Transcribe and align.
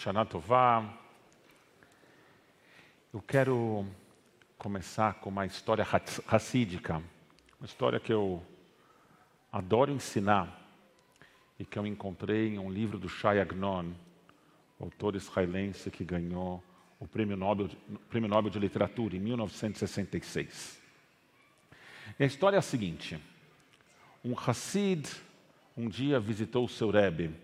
Shana 0.00 0.24
Tová. 0.24 0.82
Eu 3.12 3.20
quero 3.20 3.86
começar 4.56 5.12
com 5.16 5.28
uma 5.28 5.44
história 5.44 5.86
racídica, 6.26 7.02
uma 7.60 7.66
história 7.66 8.00
que 8.00 8.10
eu 8.10 8.42
adoro 9.52 9.92
ensinar 9.92 10.58
e 11.58 11.66
que 11.66 11.78
eu 11.78 11.86
encontrei 11.86 12.54
em 12.54 12.58
um 12.58 12.70
livro 12.70 12.96
do 12.96 13.10
Shai 13.10 13.40
Agnon, 13.40 13.92
autor 14.80 15.16
israelense 15.16 15.90
que 15.90 16.02
ganhou 16.02 16.64
o 16.98 17.06
Prêmio 17.06 17.36
Nobel, 17.36 17.68
Prêmio 18.08 18.30
Nobel 18.30 18.50
de 18.50 18.58
Literatura 18.58 19.14
em 19.14 19.20
1966. 19.20 20.80
E 22.18 22.24
a 22.24 22.26
história 22.26 22.56
é 22.56 22.58
a 22.58 22.62
seguinte: 22.62 23.20
um 24.24 24.32
Hassid 24.34 25.06
um 25.76 25.90
dia 25.90 26.18
visitou 26.18 26.64
o 26.64 26.68
seu 26.68 26.90
Rebbe, 26.90 27.34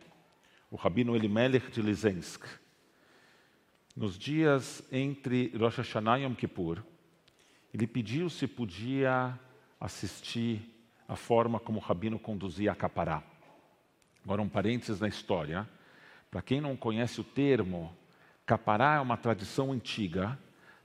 o 0.70 0.76
Rabino 0.76 1.14
Elimelech 1.14 1.70
de 1.70 1.80
Lizensk. 1.80 2.44
Nos 3.96 4.18
dias 4.18 4.82
entre 4.90 5.52
Rosh 5.56 5.78
Hashanah 5.78 6.18
e 6.18 6.24
Yom 6.24 6.34
Kippur, 6.34 6.82
ele 7.72 7.86
pediu 7.86 8.28
se 8.28 8.46
podia 8.46 9.38
assistir 9.80 10.60
a 11.08 11.14
forma 11.14 11.60
como 11.60 11.78
o 11.78 11.82
Rabino 11.82 12.18
conduzia 12.18 12.72
a 12.72 12.74
Capará. 12.74 13.22
Agora, 14.24 14.42
um 14.42 14.48
parênteses 14.48 15.00
na 15.00 15.08
história. 15.08 15.68
Para 16.30 16.42
quem 16.42 16.60
não 16.60 16.76
conhece 16.76 17.20
o 17.20 17.24
termo, 17.24 17.96
Capará 18.44 18.96
é 18.96 19.00
uma 19.00 19.16
tradição 19.16 19.72
antiga 19.72 20.38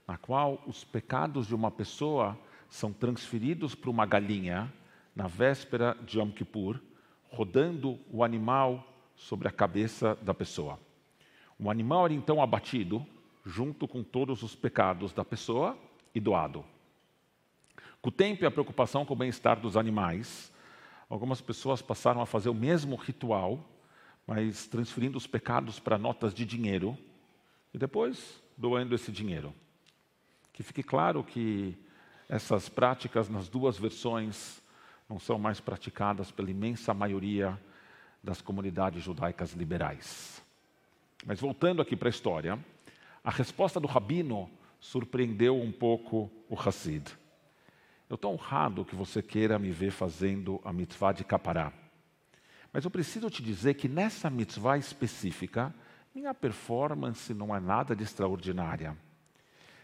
na 0.06 0.16
qual 0.16 0.62
os 0.66 0.84
pecados 0.84 1.48
de 1.48 1.54
uma 1.54 1.70
pessoa 1.70 2.38
são 2.70 2.92
transferidos 2.92 3.74
para 3.74 3.90
uma 3.90 4.06
galinha 4.06 4.72
na 5.14 5.26
véspera 5.26 5.96
de 6.06 6.18
Yom 6.18 6.30
Kippur, 6.30 6.80
rodando 7.30 7.98
o 8.10 8.22
animal 8.22 8.91
sobre 9.16 9.48
a 9.48 9.52
cabeça 9.52 10.16
da 10.22 10.34
pessoa. 10.34 10.78
O 11.58 11.70
animal 11.70 12.06
era 12.06 12.14
então 12.14 12.42
abatido, 12.42 13.06
junto 13.44 13.86
com 13.86 14.02
todos 14.02 14.42
os 14.42 14.54
pecados 14.54 15.12
da 15.12 15.24
pessoa, 15.24 15.76
e 16.14 16.20
doado. 16.20 16.64
Com 18.00 18.08
o 18.08 18.12
tempo 18.12 18.44
e 18.44 18.46
a 18.46 18.50
preocupação 18.50 19.04
com 19.04 19.14
o 19.14 19.16
bem-estar 19.16 19.60
dos 19.60 19.76
animais, 19.76 20.52
algumas 21.08 21.40
pessoas 21.40 21.80
passaram 21.80 22.20
a 22.20 22.26
fazer 22.26 22.48
o 22.48 22.54
mesmo 22.54 22.96
ritual, 22.96 23.64
mas 24.26 24.66
transferindo 24.66 25.16
os 25.16 25.26
pecados 25.26 25.78
para 25.78 25.98
notas 25.98 26.34
de 26.34 26.44
dinheiro 26.44 26.96
e 27.72 27.78
depois 27.78 28.42
doando 28.56 28.94
esse 28.94 29.10
dinheiro. 29.10 29.54
Que 30.52 30.62
fique 30.62 30.82
claro 30.82 31.24
que 31.24 31.76
essas 32.28 32.68
práticas 32.68 33.28
nas 33.28 33.48
duas 33.48 33.78
versões 33.78 34.62
não 35.08 35.18
são 35.18 35.38
mais 35.38 35.60
praticadas 35.60 36.30
pela 36.30 36.50
imensa 36.50 36.92
maioria 36.94 37.58
das 38.22 38.40
comunidades 38.40 39.02
judaicas 39.02 39.52
liberais. 39.52 40.42
Mas 41.24 41.40
voltando 41.40 41.82
aqui 41.82 41.96
para 41.96 42.08
a 42.08 42.10
história, 42.10 42.58
a 43.22 43.30
resposta 43.30 43.80
do 43.80 43.86
rabino 43.86 44.50
surpreendeu 44.80 45.60
um 45.60 45.72
pouco 45.72 46.30
o 46.48 46.58
Hassid. 46.58 47.06
Eu 48.08 48.16
estou 48.16 48.32
honrado 48.32 48.84
que 48.84 48.94
você 48.94 49.22
queira 49.22 49.58
me 49.58 49.70
ver 49.70 49.90
fazendo 49.90 50.60
a 50.64 50.72
mitzvah 50.72 51.12
de 51.12 51.24
Capará. 51.24 51.72
Mas 52.72 52.84
eu 52.84 52.90
preciso 52.90 53.30
te 53.30 53.42
dizer 53.42 53.74
que 53.74 53.88
nessa 53.88 54.28
mitzvah 54.28 54.78
específica, 54.78 55.74
minha 56.14 56.34
performance 56.34 57.32
não 57.32 57.54
é 57.54 57.60
nada 57.60 57.94
de 57.94 58.02
extraordinária. 58.02 58.96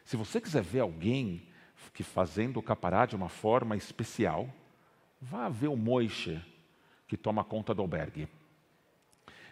Se 0.05 0.17
você 0.17 0.41
quiser 0.41 0.63
ver 0.63 0.81
alguém 0.81 1.47
que 1.93 2.03
fazendo 2.03 2.59
o 2.59 2.63
capará 2.63 3.07
de 3.07 3.17
uma 3.17 3.29
forma 3.29 3.77
especial, 3.77 4.49
vá 5.21 5.49
ver 5.49 5.69
o 5.69 5.77
Moishe, 5.77 6.41
que 7.09 7.17
toma 7.17 7.43
conta 7.43 7.75
do 7.75 7.83
albergue. 7.83 8.29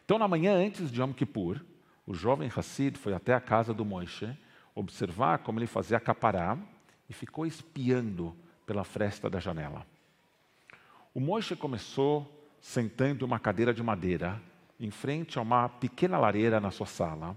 Então, 0.04 0.18
na 0.18 0.28
manhã 0.28 0.54
antes 0.54 0.92
de 0.92 1.00
Yom 1.00 1.12
Kippur, 1.12 1.60
o 2.06 2.14
jovem 2.14 2.48
Hassid 2.54 2.96
foi 2.96 3.14
até 3.14 3.34
a 3.34 3.40
casa 3.40 3.74
do 3.74 3.84
Moishe 3.84 4.36
observar 4.74 5.38
como 5.38 5.58
ele 5.58 5.66
fazia 5.66 5.98
capará 5.98 6.56
e 7.08 7.12
ficou 7.12 7.46
espiando 7.46 8.36
pela 8.66 8.84
fresta 8.84 9.28
da 9.28 9.40
janela. 9.40 9.84
O 11.14 11.18
Moishe 11.18 11.56
começou 11.56 12.30
sentando 12.60 13.24
em 13.24 13.26
uma 13.26 13.38
cadeira 13.38 13.72
de 13.72 13.82
madeira, 13.82 14.40
em 14.78 14.90
frente 14.90 15.38
a 15.38 15.42
uma 15.42 15.68
pequena 15.68 16.18
lareira 16.18 16.60
na 16.60 16.70
sua 16.70 16.86
sala, 16.86 17.34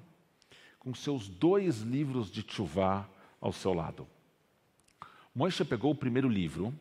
com 0.77 0.93
seus 0.93 1.27
dois 1.27 1.79
livros 1.79 2.29
de 2.29 2.45
chuvá 2.47 3.07
ao 3.39 3.53
seu 3.53 3.73
lado. 3.73 4.05
Moishe 5.33 5.63
pegou 5.63 5.91
o 5.91 5.95
primeiro 5.95 6.27
livro 6.27 6.73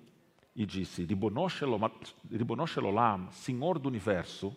e 0.58 0.66
disse: 0.66 1.04
Ribonosh 1.04 1.62
Elolam, 1.62 3.30
Senhor 3.30 3.78
do 3.78 3.88
Universo, 3.88 4.54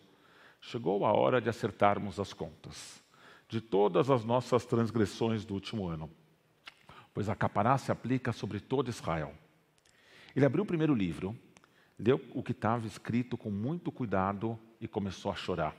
chegou 0.60 1.06
a 1.06 1.14
hora 1.14 1.40
de 1.40 1.48
acertarmos 1.48 2.20
as 2.20 2.34
contas 2.34 3.00
de 3.48 3.62
todas 3.62 4.10
as 4.10 4.24
nossas 4.26 4.66
transgressões 4.66 5.46
do 5.46 5.54
último 5.54 5.88
ano, 5.88 6.10
pois 7.14 7.30
a 7.30 7.36
capará 7.36 7.78
se 7.78 7.92
aplica 7.92 8.32
sobre 8.32 8.60
todo 8.60 8.90
Israel. 8.90 9.36
Ele 10.36 10.46
abriu 10.46 10.64
o 10.64 10.66
primeiro 10.66 10.96
livro, 10.96 11.38
leu 12.00 12.20
o 12.34 12.42
que 12.42 12.54
estava 12.54 12.88
escrito 12.88 13.38
com 13.38 13.52
muito 13.52 13.92
cuidado 13.92 14.58
e 14.80 14.88
começou 14.88 15.32
a 15.32 15.36
chorar. 15.36 15.76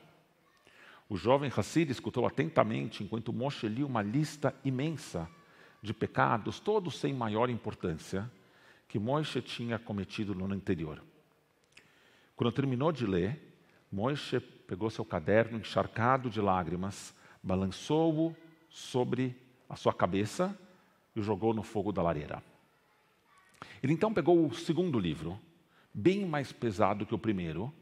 O 1.09 1.17
jovem 1.17 1.51
Hassid 1.55 1.91
escutou 1.91 2.27
atentamente 2.27 3.03
enquanto 3.03 3.33
Moshe 3.33 3.67
lia 3.67 3.87
uma 3.87 4.03
lista 4.03 4.55
imensa 4.65 5.29
de 5.83 5.93
pecados, 5.93 6.61
todos 6.61 7.01
sem 7.01 7.13
maior 7.13 7.51
importância, 7.51 8.31
que 8.93 8.99
Moisés 8.99 9.43
tinha 9.43 9.79
cometido 9.79 10.35
no 10.35 10.45
ano 10.45 10.53
anterior. 10.53 11.03
Quando 12.37 12.53
terminou 12.53 12.93
de 12.93 13.07
ler, 13.07 13.41
Moisés 13.91 14.43
pegou 14.67 14.91
seu 14.91 15.03
caderno 15.03 15.57
encharcado 15.57 16.29
de 16.29 16.43
lágrimas, 16.43 17.15
balançou-o 17.43 18.37
sobre 18.69 19.35
a 19.67 19.77
sua 19.77 19.95
cabeça 19.95 20.55
e 21.17 21.21
o 21.21 21.23
jogou 21.23 21.55
no 21.55 21.63
fogo 21.63 21.91
da 21.91 22.03
lareira. 22.03 22.43
Ele 23.83 23.95
então 23.95 24.13
pegou 24.13 24.47
o 24.47 24.55
segundo 24.55 24.99
livro, 24.99 25.41
bem 25.95 26.27
mais 26.27 26.53
pesado 26.53 27.07
que 27.07 27.15
o 27.15 27.19
primeiro, 27.19 27.73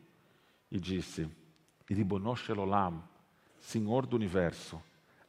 e 0.71 0.79
disse: 0.79 1.29
Iribonosh 1.91 2.49
Elolam, 2.51 3.03
Senhor 3.59 4.07
do 4.07 4.15
universo, 4.15 4.81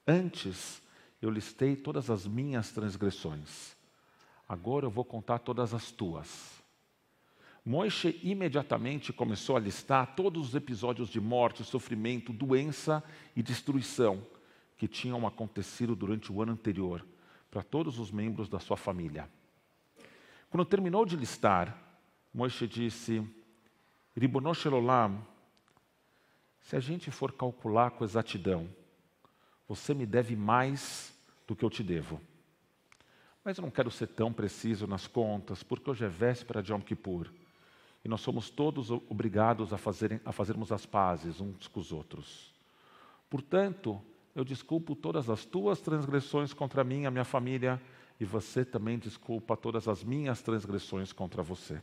antes 0.08 0.80
eu 1.20 1.32
listei 1.32 1.76
todas 1.76 2.12
as 2.12 2.28
minhas 2.28 2.72
transgressões 2.72 3.81
Agora 4.52 4.86
eu 4.86 4.90
vou 4.90 5.06
contar 5.06 5.40
todas 5.40 5.74
as 5.74 5.92
tuas. 5.92 6.62
Moisés 7.66 8.18
imediatamente 8.22 9.14
começou 9.14 9.56
a 9.56 9.60
listar 9.62 10.14
todos 10.14 10.50
os 10.50 10.56
episódios 10.56 11.08
de 11.08 11.22
morte, 11.22 11.64
sofrimento, 11.64 12.34
doença 12.34 13.02
e 13.34 13.42
destruição 13.42 14.22
que 14.76 14.90
tinham 14.90 15.26
acontecido 15.26 15.96
durante 15.96 16.34
o 16.34 16.42
ano 16.42 16.52
anterior 16.52 17.06
para 17.50 17.64
todos 17.64 17.98
os 17.98 18.12
membros 18.12 18.50
da 18.50 18.60
sua 18.60 18.76
família. 18.76 19.30
Quando 20.50 20.66
terminou 20.66 21.06
de 21.06 21.16
listar, 21.16 21.82
Moisés 22.34 22.70
disse: 22.70 23.26
Ribonosh 24.18 24.66
Elolam, 24.66 25.26
se 26.60 26.76
a 26.76 26.82
gente 26.82 27.10
for 27.10 27.32
calcular 27.32 27.92
com 27.92 28.04
exatidão, 28.04 28.68
você 29.66 29.94
me 29.94 30.06
deve 30.06 30.36
mais 30.36 31.18
do 31.48 31.56
que 31.56 31.64
eu 31.64 31.70
te 31.70 31.82
devo. 31.82 32.20
Mas 33.44 33.58
eu 33.58 33.64
não 33.64 33.72
quero 33.72 33.90
ser 33.90 34.08
tão 34.08 34.32
preciso 34.32 34.86
nas 34.86 35.08
contas, 35.08 35.64
porque 35.64 35.90
hoje 35.90 36.06
é 36.06 36.08
véspera 36.08 36.62
de 36.62 36.72
Yom 36.72 36.82
Kippur. 36.82 37.28
E 38.04 38.10
nós 38.10 38.22
somos 38.22 38.50
todos 38.50 38.92
obrigados 38.92 39.74
a, 39.74 39.78
fazerem, 39.78 40.22
a 40.24 40.32
fazermos 40.32 40.72
as 40.72 40.86
pazes 40.86 41.42
uns 41.42 41.68
com 41.68 41.80
os 41.80 41.92
outros. 41.92 42.54
Portanto, 43.30 44.02
eu 44.36 44.44
desculpo 44.44 44.96
todas 44.96 45.30
as 45.30 45.46
tuas 45.46 45.82
transgressões 45.82 46.54
contra 46.54 46.84
mim 46.84 47.02
e 47.02 47.06
a 47.06 47.12
minha 47.12 47.26
família, 47.26 47.82
e 48.20 48.26
você 48.26 48.64
também 48.64 49.00
desculpa 49.00 49.58
todas 49.58 49.88
as 49.88 50.04
minhas 50.04 50.42
transgressões 50.42 51.12
contra 51.12 51.42
você. 51.42 51.82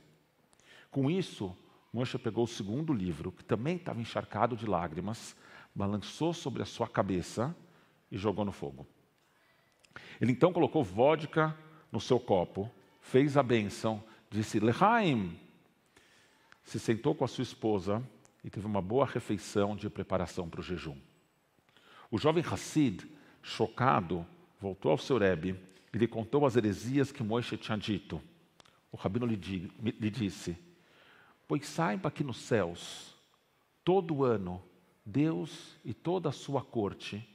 Com 0.91 1.11
isso, 1.11 1.57
Moshe 1.93 2.19
pegou 2.19 2.45
o 2.45 2.49
segundo 2.49 2.93
livro, 2.93 3.33
que 3.33 3.45
também 3.45 3.77
estava 3.77 4.01
encharcado 4.01 4.57
de 4.57 4.67
lágrimas, 4.67 5.35
balançou 5.75 6.33
sobre 6.33 6.63
a 6.63 6.67
sua 6.67 6.87
cabeça 6.87 7.55
e 8.11 8.17
jogou 8.17 8.45
no 8.45 8.53
fogo. 8.53 8.87
Ele 10.21 10.33
então 10.33 10.53
colocou 10.53 10.83
vodka 10.83 11.57
no 11.91 12.01
seu 12.01 12.19
copo, 12.19 12.71
fez 13.01 13.37
a 13.37 13.43
bênção, 13.43 14.03
disse 14.31 14.61
Lehaim, 14.61 15.39
se 16.63 16.79
sentou 16.79 17.15
com 17.15 17.25
a 17.25 17.29
sua 17.29 17.43
esposa 17.43 18.03
e 18.45 18.51
teve 18.51 18.67
uma 18.67 18.83
boa 18.83 19.07
refeição 19.07 19.75
de 19.75 19.89
preparação 19.89 20.49
para 20.49 20.61
o 20.61 20.63
jejum. 20.63 20.97
O 22.11 22.19
jovem 22.19 22.45
Hassid, 22.45 23.07
chocado, 23.43 24.27
voltou 24.61 24.91
ao 24.91 24.99
seu 24.99 25.19
Rebbe 25.19 25.59
e 25.93 25.99
lhe 25.99 26.07
contou 26.07 26.45
as 26.47 26.57
heresias 26.57 27.13
que 27.13 27.23
Moisés 27.23 27.61
tinha 27.61 27.79
dito. 27.79 28.21
O 28.93 28.97
rabino 28.97 29.27
lhe, 29.27 29.37
disse: 30.11 30.57
Pois 31.47 31.67
saiba 31.67 32.11
que 32.11 32.25
nos 32.25 32.39
céus, 32.39 33.15
todo 33.85 34.25
ano, 34.25 34.63
Deus 35.05 35.77
e 35.85 35.95
toda 35.95 36.29
a 36.29 36.33
sua 36.33 36.63
corte 36.63 37.27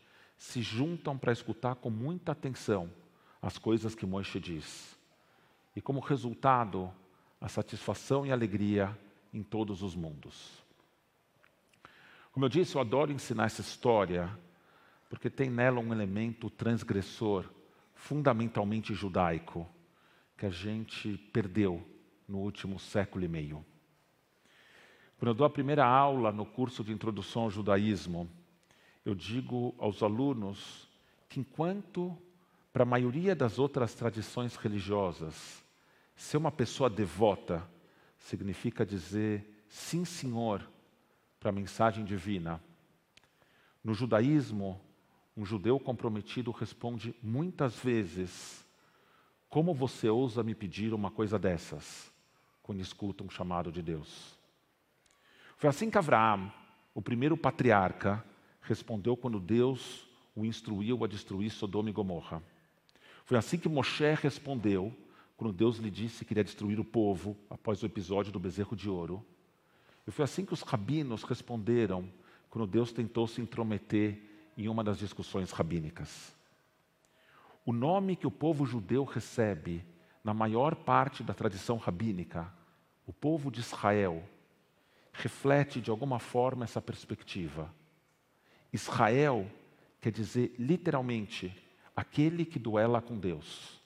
se 0.44 0.62
juntam 0.62 1.18
para 1.18 1.32
escutar 1.32 1.76
com 1.76 1.90
muita 1.90 2.34
atenção 2.34 2.92
as 3.42 3.58
coisas 3.58 3.96
que 3.96 4.06
Moisés 4.06 4.44
diz. 4.44 5.00
E 5.74 5.82
como 5.82 6.02
resultado, 6.02 6.94
a 7.40 7.48
satisfação 7.48 8.26
e 8.26 8.32
alegria 8.32 8.96
em 9.34 9.42
todos 9.42 9.82
os 9.82 9.96
mundos. 9.96 10.62
Como 12.34 12.44
eu 12.44 12.50
disse, 12.50 12.76
eu 12.76 12.82
adoro 12.82 13.14
ensinar 13.14 13.46
essa 13.46 13.62
história 13.62 14.38
porque 15.10 15.30
tem 15.30 15.50
nela 15.50 15.80
um 15.80 15.94
elemento 15.94 16.50
transgressor, 16.50 17.46
fundamentalmente 17.96 18.94
judaico, 18.94 19.66
que 20.38 20.46
a 20.46 20.50
gente 20.50 21.18
perdeu 21.32 21.88
no 22.28 22.40
último 22.40 22.78
século 22.78 23.24
e 23.24 23.30
meio. 23.30 23.66
Quando 25.18 25.30
eu 25.30 25.36
dou 25.36 25.48
a 25.48 25.50
primeira 25.50 25.86
aula 25.86 26.34
no 26.34 26.46
curso 26.46 26.84
de 26.84 26.92
introdução 26.92 27.44
ao 27.44 27.50
judaísmo, 27.50 28.30
eu 29.06 29.14
digo 29.14 29.76
aos 29.78 30.02
alunos 30.02 30.88
que 31.28 31.40
enquanto 31.40 32.18
para 32.72 32.84
a 32.84 32.86
maioria 32.86 33.36
das 33.36 33.60
outras 33.60 33.94
tradições 33.94 34.56
religiosas, 34.56 35.64
ser 36.16 36.38
uma 36.38 36.52
pessoa 36.52 36.90
devota 36.90 37.68
significa 38.18 38.86
dizer 38.86 39.64
sim, 39.68 40.06
senhor, 40.06 40.68
para 41.40 41.50
a 41.50 41.54
mensagem 41.54 42.06
divina. 42.06 42.62
No 43.84 43.94
judaísmo, 43.94 44.80
um 45.36 45.46
judeu 45.46 45.80
comprometido 45.80 46.52
responde 46.52 47.16
muitas 47.22 47.76
vezes: 47.78 48.66
Como 49.50 49.74
você 49.74 50.08
ousa 50.08 50.44
me 50.44 50.56
pedir 50.56 50.94
uma 50.94 51.12
coisa 51.12 51.38
dessas? 51.38 52.12
Quando 52.62 52.80
escuta 52.80 53.24
um 53.24 53.30
chamado 53.30 53.72
de 53.72 53.82
Deus. 53.82 54.40
Foi 55.58 55.70
assim 55.70 55.90
que 55.90 55.98
Abraão, 55.98 56.52
o 56.94 57.02
primeiro 57.02 57.36
patriarca, 57.36 58.24
respondeu 58.64 59.16
quando 59.16 59.40
Deus 59.40 60.08
o 60.36 60.46
instruiu 60.46 61.04
a 61.04 61.08
destruir 61.08 61.52
Sodoma 61.52 61.90
e 61.90 61.94
Gomorra. 61.94 62.42
Foi 63.26 63.38
assim 63.38 63.58
que 63.58 63.70
Moshe 63.70 64.14
respondeu 64.16 64.94
quando 65.38 65.54
Deus 65.54 65.78
lhe 65.78 65.92
disse 65.92 66.26
que 66.26 66.34
iria 66.34 66.44
destruir 66.44 66.80
o 66.80 66.86
povo 66.86 67.38
após 67.50 67.82
o 67.84 67.86
episódio 67.86 68.32
do 68.32 68.40
bezerro 68.40 68.76
de 68.76 68.90
ouro. 68.90 69.26
E 70.08 70.12
foi 70.12 70.26
assim 70.26 70.46
que 70.46 70.54
os 70.54 70.62
rabinos 70.62 71.24
responderam 71.24 72.10
quando 72.50 72.68
Deus 72.68 72.92
tentou 72.92 73.28
se 73.28 73.42
intrometer 73.42 74.22
em 74.58 74.68
uma 74.68 74.84
das 74.84 74.98
discussões 74.98 75.52
rabínicas. 75.52 76.36
O 77.66 77.72
nome 77.72 78.16
que 78.16 78.28
o 78.28 78.32
povo 78.32 78.66
judeu 78.66 79.04
recebe 79.04 79.86
na 80.24 80.34
maior 80.34 80.76
parte 80.76 81.24
da 81.24 81.34
tradição 81.34 81.78
rabínica, 81.78 82.52
o 83.06 83.14
povo 83.14 83.52
de 83.52 83.60
Israel, 83.60 84.24
reflete 85.12 85.82
de 85.82 85.90
alguma 85.90 86.20
forma 86.20 86.64
essa 86.64 86.82
perspectiva. 86.82 87.74
Israel 88.74 89.48
quer 90.02 90.12
dizer 90.12 90.56
literalmente 90.58 91.56
aquele 91.96 92.44
que 92.44 92.58
duela 92.58 93.00
com 93.00 93.18
Deus. 93.18 93.80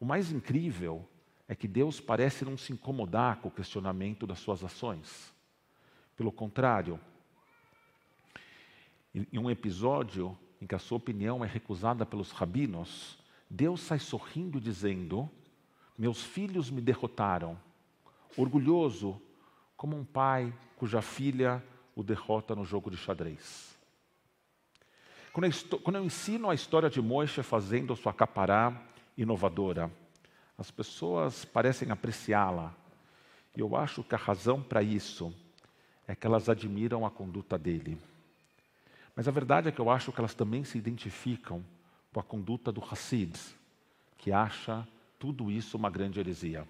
O 0.00 0.04
mais 0.06 0.32
incrível 0.32 1.06
é 1.46 1.54
que 1.54 1.68
Deus 1.68 2.00
parece 2.00 2.44
não 2.44 2.56
se 2.56 2.72
incomodar 2.72 3.36
com 3.36 3.48
o 3.48 3.52
questionamento 3.52 4.26
das 4.26 4.38
suas 4.38 4.64
ações. 4.64 5.32
Pelo 6.16 6.32
contrário, 6.32 6.98
em 9.14 9.38
um 9.38 9.50
episódio 9.50 10.36
em 10.60 10.66
que 10.66 10.74
a 10.74 10.78
sua 10.78 10.96
opinião 10.96 11.44
é 11.44 11.48
recusada 11.48 12.06
pelos 12.06 12.32
rabinos, 12.32 13.18
Deus 13.48 13.80
sai 13.82 13.98
sorrindo 13.98 14.60
dizendo: 14.60 15.30
Meus 15.96 16.22
filhos 16.22 16.70
me 16.70 16.80
derrotaram, 16.80 17.58
orgulhoso 18.36 19.20
como 19.76 19.96
um 19.96 20.04
pai 20.04 20.52
cuja 20.76 21.00
filha 21.02 21.62
o 21.96 22.04
derrota 22.04 22.54
no 22.54 22.64
jogo 22.64 22.90
de 22.90 22.96
xadrez. 22.98 23.74
Quando 25.32 25.96
eu, 25.96 26.04
ensino 26.04 26.48
a 26.48 26.54
história 26.54 26.88
de 26.88 27.00
Moisés 27.00 27.44
fazendo 27.46 27.96
sua 27.96 28.12
capará 28.12 28.80
inovadora, 29.16 29.90
as 30.56 30.70
pessoas 30.70 31.44
parecem 31.44 31.90
apreciá-la. 31.90 32.74
E 33.54 33.60
eu 33.60 33.74
acho 33.74 34.04
que 34.04 34.14
a 34.14 34.18
razão 34.18 34.62
para 34.62 34.82
isso 34.82 35.34
é 36.06 36.14
que 36.14 36.26
elas 36.26 36.48
admiram 36.48 37.04
a 37.04 37.10
conduta 37.10 37.58
dele. 37.58 37.98
Mas 39.14 39.26
a 39.26 39.30
verdade 39.30 39.68
é 39.68 39.72
que 39.72 39.80
eu 39.80 39.90
acho 39.90 40.12
que 40.12 40.20
elas 40.20 40.34
também 40.34 40.64
se 40.64 40.78
identificam 40.78 41.64
com 42.12 42.20
a 42.20 42.22
conduta 42.22 42.70
do 42.70 42.82
Hassid, 42.82 43.34
que 44.16 44.32
acha 44.32 44.86
tudo 45.18 45.50
isso 45.50 45.76
uma 45.76 45.90
grande 45.90 46.20
heresia. 46.20 46.66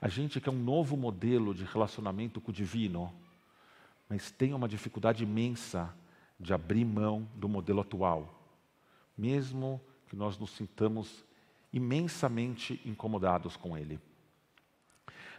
A 0.00 0.08
gente 0.08 0.40
quer 0.40 0.50
um 0.50 0.64
novo 0.64 0.96
modelo 0.96 1.54
de 1.54 1.64
relacionamento 1.64 2.40
com 2.40 2.50
o 2.50 2.54
divino, 2.54 3.12
mas 4.12 4.30
tem 4.30 4.52
uma 4.52 4.68
dificuldade 4.68 5.24
imensa 5.24 5.90
de 6.38 6.52
abrir 6.52 6.84
mão 6.84 7.26
do 7.34 7.48
modelo 7.48 7.80
atual, 7.80 8.46
mesmo 9.16 9.80
que 10.06 10.14
nós 10.14 10.36
nos 10.36 10.50
sintamos 10.50 11.24
imensamente 11.72 12.78
incomodados 12.84 13.56
com 13.56 13.74
ele. 13.74 13.98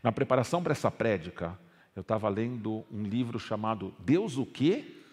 Na 0.01 0.11
preparação 0.11 0.63
para 0.63 0.71
essa 0.71 0.89
prédica, 0.89 1.55
eu 1.95 2.01
estava 2.01 2.27
lendo 2.29 2.83
um 2.91 3.03
livro 3.03 3.37
chamado 3.37 3.93
Deus 3.99 4.37
o 4.37 4.45
quê? 4.45 5.03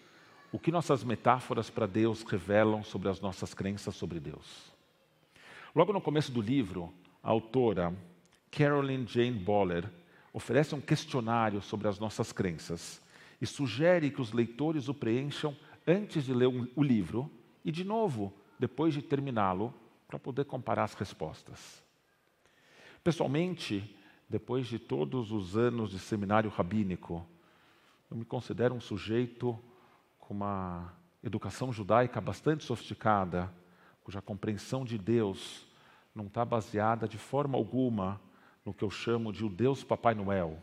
O 0.51 0.57
que 0.57 0.71
nossas 0.71 1.03
metáforas 1.03 1.69
para 1.69 1.85
Deus 1.85 2.23
revelam 2.23 2.83
sobre 2.83 3.09
as 3.09 3.21
nossas 3.21 3.53
crenças 3.53 3.95
sobre 3.95 4.19
Deus. 4.19 4.73
Logo 5.75 5.93
no 5.93 6.01
começo 6.01 6.31
do 6.31 6.41
livro, 6.41 6.91
a 7.21 7.29
autora 7.29 7.95
Carolyn 8.49 9.05
Jane 9.05 9.37
Boller 9.37 9.87
oferece 10.33 10.73
um 10.73 10.81
questionário 10.81 11.61
sobre 11.61 11.87
as 11.87 11.99
nossas 11.99 12.31
crenças 12.31 12.99
e 13.41 13.47
sugere 13.47 14.11
que 14.11 14.21
os 14.21 14.31
leitores 14.31 14.87
o 14.87 14.93
preencham 14.93 15.57
antes 15.87 16.23
de 16.23 16.33
ler 16.33 16.47
o 16.47 16.83
livro 16.83 17.29
e, 17.65 17.71
de 17.71 17.83
novo, 17.83 18.31
depois 18.59 18.93
de 18.93 19.01
terminá-lo, 19.01 19.73
para 20.07 20.19
poder 20.19 20.45
comparar 20.45 20.83
as 20.83 20.93
respostas. 20.93 21.83
Pessoalmente, 23.03 23.97
depois 24.29 24.67
de 24.67 24.77
todos 24.77 25.31
os 25.31 25.57
anos 25.57 25.89
de 25.89 25.97
seminário 25.97 26.49
rabínico, 26.51 27.25
eu 28.09 28.17
me 28.17 28.25
considero 28.25 28.75
um 28.75 28.79
sujeito 28.79 29.57
com 30.19 30.33
uma 30.35 30.93
educação 31.23 31.73
judaica 31.73 32.21
bastante 32.21 32.63
sofisticada, 32.63 33.51
cuja 34.03 34.21
compreensão 34.21 34.85
de 34.85 34.97
Deus 34.97 35.67
não 36.13 36.27
está 36.27 36.43
baseada 36.43 37.07
de 37.07 37.17
forma 37.17 37.57
alguma 37.57 38.21
no 38.65 38.73
que 38.73 38.83
eu 38.83 38.89
chamo 38.91 39.31
de 39.31 39.43
o 39.43 39.49
Deus 39.49 39.83
Papai 39.83 40.13
Noel, 40.13 40.61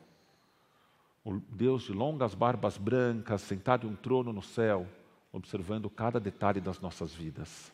o 1.24 1.38
Deus 1.38 1.82
de 1.82 1.92
longas 1.92 2.34
barbas 2.34 2.78
brancas, 2.78 3.42
sentado 3.42 3.86
em 3.86 3.90
um 3.90 3.96
trono 3.96 4.32
no 4.32 4.42
céu, 4.42 4.86
observando 5.32 5.90
cada 5.90 6.18
detalhe 6.18 6.60
das 6.60 6.80
nossas 6.80 7.12
vidas. 7.12 7.72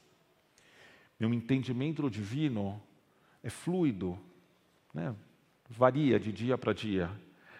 Meu 1.18 1.32
entendimento 1.32 2.10
divino 2.10 2.80
é 3.42 3.50
fluido, 3.50 4.18
né? 4.92 5.14
varia 5.70 6.18
de 6.18 6.32
dia 6.32 6.58
para 6.58 6.72
dia, 6.72 7.10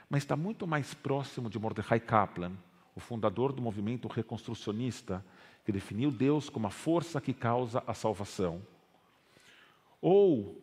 mas 0.08 0.22
está 0.22 0.36
muito 0.36 0.66
mais 0.66 0.94
próximo 0.94 1.48
de 1.48 1.58
Mordecai 1.58 2.00
Kaplan, 2.00 2.52
o 2.94 3.00
fundador 3.00 3.52
do 3.52 3.62
movimento 3.62 4.08
reconstrucionista, 4.08 5.24
que 5.64 5.72
definiu 5.72 6.10
Deus 6.10 6.48
como 6.48 6.66
a 6.66 6.70
força 6.70 7.20
que 7.20 7.32
causa 7.32 7.82
a 7.86 7.94
salvação. 7.94 8.62
Ou 10.00 10.62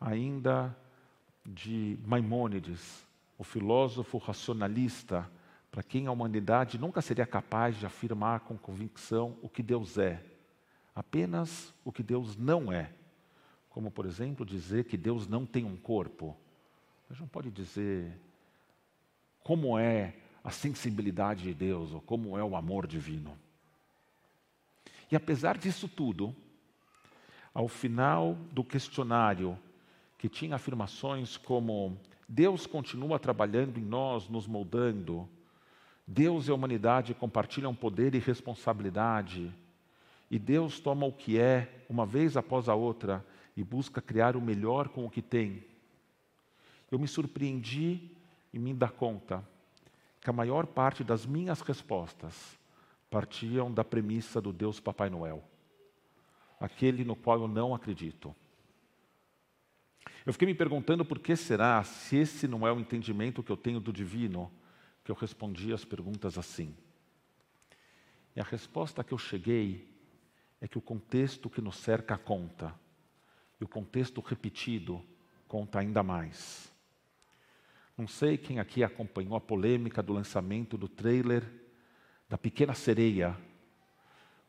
ainda 0.00 0.76
de 1.44 1.98
Maimônides, 2.04 3.05
o 3.38 3.44
filósofo 3.44 4.18
racionalista, 4.18 5.30
para 5.70 5.82
quem 5.82 6.06
a 6.06 6.12
humanidade 6.12 6.78
nunca 6.78 7.02
seria 7.02 7.26
capaz 7.26 7.76
de 7.76 7.86
afirmar 7.86 8.40
com 8.40 8.56
convicção 8.56 9.36
o 9.42 9.48
que 9.48 9.62
Deus 9.62 9.98
é 9.98 10.22
apenas 10.96 11.74
o 11.84 11.92
que 11.92 12.02
Deus 12.02 12.38
não 12.38 12.72
é. 12.72 12.90
Como, 13.68 13.90
por 13.90 14.06
exemplo, 14.06 14.46
dizer 14.46 14.84
que 14.84 14.96
Deus 14.96 15.28
não 15.28 15.44
tem 15.44 15.66
um 15.66 15.76
corpo. 15.76 16.34
A 17.04 17.12
gente 17.12 17.20
não 17.20 17.28
pode 17.28 17.50
dizer 17.50 18.18
como 19.44 19.78
é 19.78 20.14
a 20.42 20.50
sensibilidade 20.50 21.42
de 21.42 21.52
Deus 21.52 21.92
ou 21.92 22.00
como 22.00 22.38
é 22.38 22.42
o 22.42 22.56
amor 22.56 22.86
divino. 22.86 23.38
E 25.12 25.14
apesar 25.14 25.58
disso 25.58 25.86
tudo, 25.86 26.34
ao 27.52 27.68
final 27.68 28.34
do 28.50 28.64
questionário, 28.64 29.56
que 30.16 30.28
tinha 30.28 30.56
afirmações 30.56 31.36
como 31.36 32.00
Deus 32.28 32.66
continua 32.66 33.18
trabalhando 33.18 33.78
em 33.78 33.84
nós, 33.84 34.28
nos 34.28 34.46
moldando, 34.46 35.28
Deus 36.06 36.46
e 36.46 36.50
a 36.50 36.54
humanidade 36.54 37.14
compartilham 37.14 37.74
poder 37.74 38.14
e 38.14 38.18
responsabilidade, 38.18 39.52
e 40.30 40.38
Deus 40.38 40.80
toma 40.80 41.06
o 41.06 41.12
que 41.12 41.38
é, 41.38 41.84
uma 41.88 42.04
vez 42.04 42.36
após 42.36 42.68
a 42.68 42.74
outra, 42.74 43.24
e 43.56 43.62
busca 43.62 44.02
criar 44.02 44.36
o 44.36 44.40
melhor 44.40 44.88
com 44.88 45.06
o 45.06 45.10
que 45.10 45.22
tem. 45.22 45.64
Eu 46.90 46.98
me 46.98 47.08
surpreendi 47.08 48.10
e 48.52 48.58
me 48.58 48.74
dar 48.74 48.90
conta 48.90 49.42
que 50.20 50.30
a 50.30 50.32
maior 50.32 50.66
parte 50.66 51.04
das 51.04 51.24
minhas 51.24 51.60
respostas 51.60 52.58
partiam 53.10 53.72
da 53.72 53.84
premissa 53.84 54.40
do 54.40 54.52
Deus 54.52 54.80
Papai 54.80 55.08
Noel, 55.08 55.42
aquele 56.60 57.04
no 57.04 57.14
qual 57.14 57.40
eu 57.40 57.48
não 57.48 57.74
acredito. 57.74 58.34
Eu 60.24 60.32
fiquei 60.32 60.46
me 60.46 60.54
perguntando 60.54 61.04
por 61.04 61.18
que 61.18 61.36
será, 61.36 61.82
se 61.84 62.16
esse 62.16 62.48
não 62.48 62.66
é 62.66 62.72
o 62.72 62.80
entendimento 62.80 63.42
que 63.42 63.50
eu 63.50 63.56
tenho 63.56 63.80
do 63.80 63.92
divino, 63.92 64.50
que 65.04 65.10
eu 65.10 65.14
respondi 65.14 65.72
as 65.72 65.84
perguntas 65.84 66.36
assim. 66.36 66.74
E 68.34 68.40
a 68.40 68.44
resposta 68.44 69.04
que 69.04 69.12
eu 69.12 69.18
cheguei 69.18 69.88
é 70.60 70.66
que 70.66 70.78
o 70.78 70.82
contexto 70.82 71.48
que 71.48 71.60
nos 71.60 71.76
cerca 71.76 72.18
conta, 72.18 72.74
e 73.60 73.64
o 73.64 73.68
contexto 73.68 74.20
repetido 74.20 75.02
conta 75.48 75.78
ainda 75.78 76.02
mais. 76.02 76.72
Não 77.96 78.06
sei 78.06 78.36
quem 78.36 78.58
aqui 78.58 78.84
acompanhou 78.84 79.36
a 79.36 79.40
polêmica 79.40 80.02
do 80.02 80.12
lançamento 80.12 80.76
do 80.76 80.88
trailer 80.88 81.42
da 82.28 82.36
Pequena 82.36 82.74
Sereia 82.74 83.36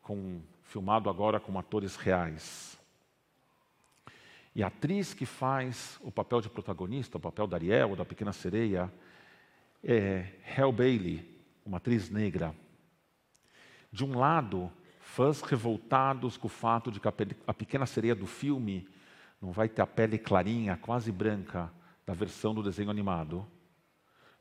com, 0.02 0.42
filmado 0.64 1.10
agora 1.10 1.40
com 1.40 1.58
atores 1.58 1.96
reais. 1.96 2.77
E 4.58 4.64
a 4.64 4.68
atriz 4.70 5.14
que 5.14 5.24
faz 5.24 6.00
o 6.02 6.12
papel 6.12 6.42
de 6.42 6.50
protagonista, 6.50 7.18
o 7.18 7.22
papel 7.22 7.46
da 7.46 7.58
Ariel, 7.58 7.96
da 7.96 8.04
Pequena 8.04 8.34
Sereia, 8.34 8.92
é 9.84 10.34
Hel 10.58 10.72
Bailey, 10.72 11.24
uma 11.64 11.78
atriz 11.78 12.10
negra. 12.10 12.56
De 13.92 14.04
um 14.04 14.18
lado, 14.18 14.72
fãs 15.00 15.42
revoltados 15.42 16.38
com 16.38 16.48
o 16.48 16.50
fato 16.50 16.92
de 16.92 17.00
que 17.00 17.08
a 17.08 17.54
Pequena 17.54 17.86
Sereia 17.86 18.16
do 18.16 18.26
filme 18.26 18.90
não 19.40 19.52
vai 19.52 19.70
ter 19.70 19.84
a 19.84 19.86
pele 19.86 20.18
clarinha, 20.18 20.76
quase 20.76 21.12
branca, 21.12 21.72
da 22.04 22.16
versão 22.16 22.52
do 22.56 22.64
desenho 22.64 22.90
animado. 22.90 23.46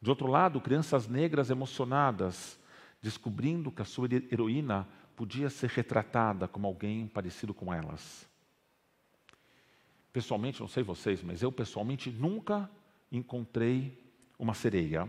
De 0.01 0.09
outro 0.09 0.29
lado, 0.29 0.63
crianças 0.63 1.07
negras 1.07 1.51
emocionadas, 1.51 2.59
descobrindo 3.03 3.71
que 3.71 3.83
a 3.83 3.85
sua 3.85 4.09
heroína 4.33 4.89
podia 5.15 5.51
ser 5.51 5.69
retratada 5.69 6.49
como 6.49 6.67
alguém 6.67 7.07
parecido 7.07 7.53
com 7.53 7.71
elas. 7.71 8.27
Pessoalmente, 10.17 10.63
não 10.63 10.67
sei 10.67 10.83
vocês, 10.83 11.23
mas 11.23 11.43
eu 11.43 11.53
pessoalmente 11.53 12.11
nunca 12.11 12.71
encontrei 13.13 14.03
uma 14.39 14.55
sereia 14.55 15.07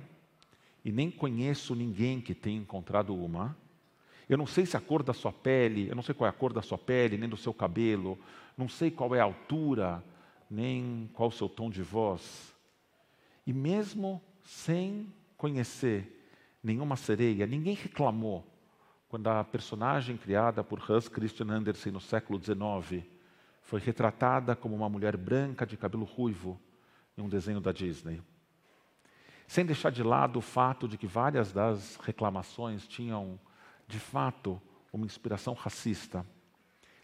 e 0.83 0.91
nem 0.91 1.09
conheço 1.09 1.73
ninguém 1.73 2.19
que 2.19 2.35
tenha 2.35 2.59
encontrado 2.59 3.15
uma. 3.15 3.55
Eu 4.27 4.37
não 4.37 4.45
sei 4.45 4.65
se 4.65 4.75
a 4.75 4.81
cor 4.81 5.01
da 5.01 5.13
sua 5.13 5.31
pele, 5.31 5.87
eu 5.87 5.95
não 5.95 6.03
sei 6.03 6.13
qual 6.13 6.27
é 6.27 6.29
a 6.29 6.33
cor 6.33 6.51
da 6.51 6.61
sua 6.61 6.77
pele, 6.77 7.17
nem 7.17 7.29
do 7.29 7.37
seu 7.37 7.53
cabelo, 7.53 8.19
não 8.57 8.67
sei 8.67 8.91
qual 8.91 9.15
é 9.15 9.21
a 9.21 9.23
altura, 9.23 10.03
nem 10.51 11.09
qual 11.13 11.29
o 11.29 11.31
seu 11.31 11.47
tom 11.47 11.69
de 11.69 11.81
voz. 11.81 12.53
E 13.45 13.53
mesmo 13.53 14.21
sem 14.43 15.07
conhecer 15.37 16.29
nenhuma 16.61 16.97
sereia, 16.97 17.47
ninguém 17.47 17.75
reclamou 17.75 18.45
quando 19.07 19.27
a 19.27 19.41
personagem 19.41 20.17
criada 20.17 20.65
por 20.65 20.83
Hans 20.91 21.07
Christian 21.07 21.47
Andersen 21.47 21.93
no 21.93 22.01
século 22.01 22.37
XIX 22.43 23.07
foi 23.67 23.81
retratada 23.81 24.55
como 24.55 24.73
uma 24.73 24.87
mulher 24.87 25.17
branca 25.17 25.65
de 25.65 25.75
cabelo 25.75 26.05
ruivo 26.05 26.57
em 27.17 27.21
um 27.21 27.27
desenho 27.27 27.59
da 27.59 27.73
Disney. 27.73 28.21
Sem 29.45 29.65
deixar 29.65 29.91
de 29.91 30.01
lado 30.01 30.39
o 30.39 30.41
fato 30.41 30.87
de 30.87 30.97
que 30.97 31.05
várias 31.05 31.51
das 31.51 31.97
reclamações 31.97 32.87
tinham, 32.87 33.37
de 33.85 33.99
fato, 33.99 34.61
uma 34.91 35.05
inspiração 35.05 35.53
racista. 35.53 36.25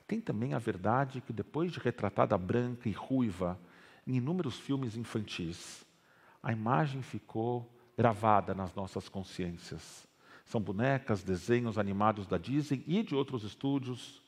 Tem 0.07 0.21
também 0.21 0.53
a 0.53 0.57
verdade 0.57 1.19
que, 1.19 1.33
depois 1.33 1.69
de 1.69 1.79
retratada 1.79 2.37
branca 2.37 2.87
e 2.87 2.93
ruiva 2.93 3.59
em 4.07 4.15
inúmeros 4.15 4.57
filmes 4.57 4.95
infantis, 4.95 5.85
a 6.41 6.53
imagem 6.53 7.01
ficou 7.01 7.69
gravada 7.97 8.53
nas 8.53 8.73
nossas 8.73 9.09
consciências. 9.09 10.07
São 10.45 10.61
bonecas, 10.61 11.23
desenhos 11.23 11.77
animados 11.77 12.25
da 12.25 12.37
Disney 12.37 12.85
e 12.87 13.03
de 13.03 13.15
outros 13.15 13.43
estúdios, 13.43 14.23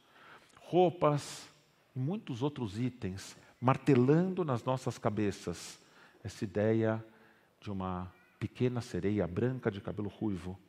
roupas 0.59 1.54
e 1.95 1.99
muitos 1.99 2.43
outros 2.43 2.79
itens, 2.79 3.37
martelando 3.59 4.43
nas 4.43 4.63
nossas 4.63 4.97
cabeças 4.97 5.79
essa 6.23 6.43
ideia 6.43 7.03
de 7.61 7.71
uma 7.71 8.11
pequena 8.39 8.81
sereia 8.81 9.25
branca 9.25 9.71
de 9.71 9.79
cabelo 9.79 10.09
ruivo, 10.09 10.59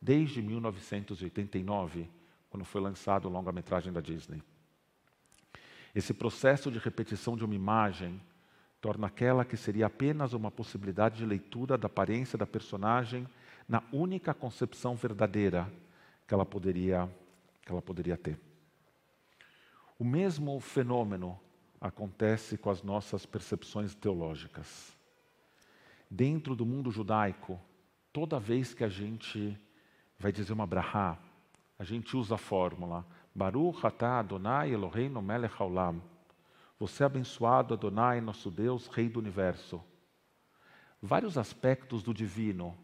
desde 0.00 0.42
1989, 0.42 2.08
quando 2.50 2.64
foi 2.64 2.80
lançado 2.80 3.26
o 3.26 3.30
longa-metragem 3.30 3.92
da 3.92 4.00
Disney. 4.00 4.42
Esse 5.94 6.12
processo 6.12 6.70
de 6.70 6.78
repetição 6.78 7.36
de 7.36 7.44
uma 7.44 7.54
imagem 7.54 8.20
torna 8.80 9.06
aquela 9.06 9.44
que 9.44 9.56
seria 9.56 9.86
apenas 9.86 10.34
uma 10.34 10.50
possibilidade 10.50 11.16
de 11.16 11.24
leitura 11.24 11.78
da 11.78 11.86
aparência 11.86 12.36
da 12.36 12.46
personagem 12.46 13.26
na 13.66 13.82
única 13.92 14.34
concepção 14.34 14.94
verdadeira 14.94 15.72
que 16.28 16.34
ela 16.34 16.44
poderia, 16.44 17.08
que 17.62 17.72
ela 17.72 17.80
poderia 17.80 18.16
ter. 18.16 18.38
O 19.98 20.04
mesmo 20.04 20.58
fenômeno 20.60 21.38
acontece 21.80 22.56
com 22.58 22.70
as 22.70 22.82
nossas 22.82 23.26
percepções 23.26 23.94
teológicas. 23.94 24.96
Dentro 26.10 26.54
do 26.54 26.66
mundo 26.66 26.90
judaico, 26.90 27.60
toda 28.12 28.40
vez 28.40 28.74
que 28.74 28.84
a 28.84 28.88
gente 28.88 29.58
vai 30.18 30.32
dizer 30.32 30.52
uma 30.52 30.66
brahá, 30.66 31.18
a 31.78 31.84
gente 31.84 32.16
usa 32.16 32.36
a 32.36 32.38
fórmula 32.38 33.06
Baruch 33.34 33.84
atah 33.86 34.20
Adonai 34.20 34.72
Eloheinu 34.72 35.20
melech 35.20 35.54
haolam 35.58 36.00
você 36.78 37.02
é 37.02 37.06
abençoado, 37.06 37.72
Adonai, 37.72 38.20
nosso 38.20 38.50
Deus, 38.50 38.88
Rei 38.88 39.08
do 39.08 39.20
universo. 39.20 39.82
Vários 41.00 41.38
aspectos 41.38 42.02
do 42.02 42.12
divino 42.12 42.76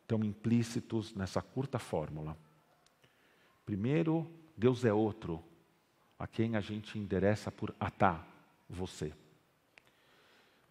estão 0.00 0.22
implícitos 0.22 1.14
nessa 1.14 1.40
curta 1.40 1.78
fórmula. 1.78 2.36
Primeiro, 3.64 4.30
Deus 4.56 4.84
é 4.84 4.92
outro, 4.92 5.42
a 6.18 6.26
quem 6.26 6.56
a 6.56 6.60
gente 6.60 6.98
endereça 6.98 7.50
por 7.50 7.74
atá, 7.78 8.24
você. 8.68 9.12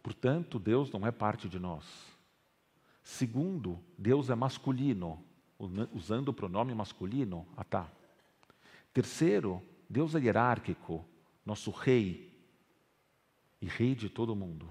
Portanto, 0.03 0.59
Deus 0.59 0.91
não 0.91 1.05
é 1.07 1.11
parte 1.11 1.47
de 1.47 1.59
nós. 1.59 1.85
Segundo, 3.03 3.79
Deus 3.97 4.29
é 4.29 4.35
masculino, 4.35 5.23
usando 5.93 6.29
o 6.29 6.33
pronome 6.33 6.73
masculino, 6.75 7.47
atá. 7.55 7.89
Terceiro, 8.93 9.61
Deus 9.89 10.13
é 10.15 10.19
hierárquico, 10.19 11.05
nosso 11.45 11.71
rei, 11.71 12.27
e 13.61 13.65
rei 13.65 13.95
de 13.95 14.09
todo 14.09 14.35
mundo. 14.35 14.69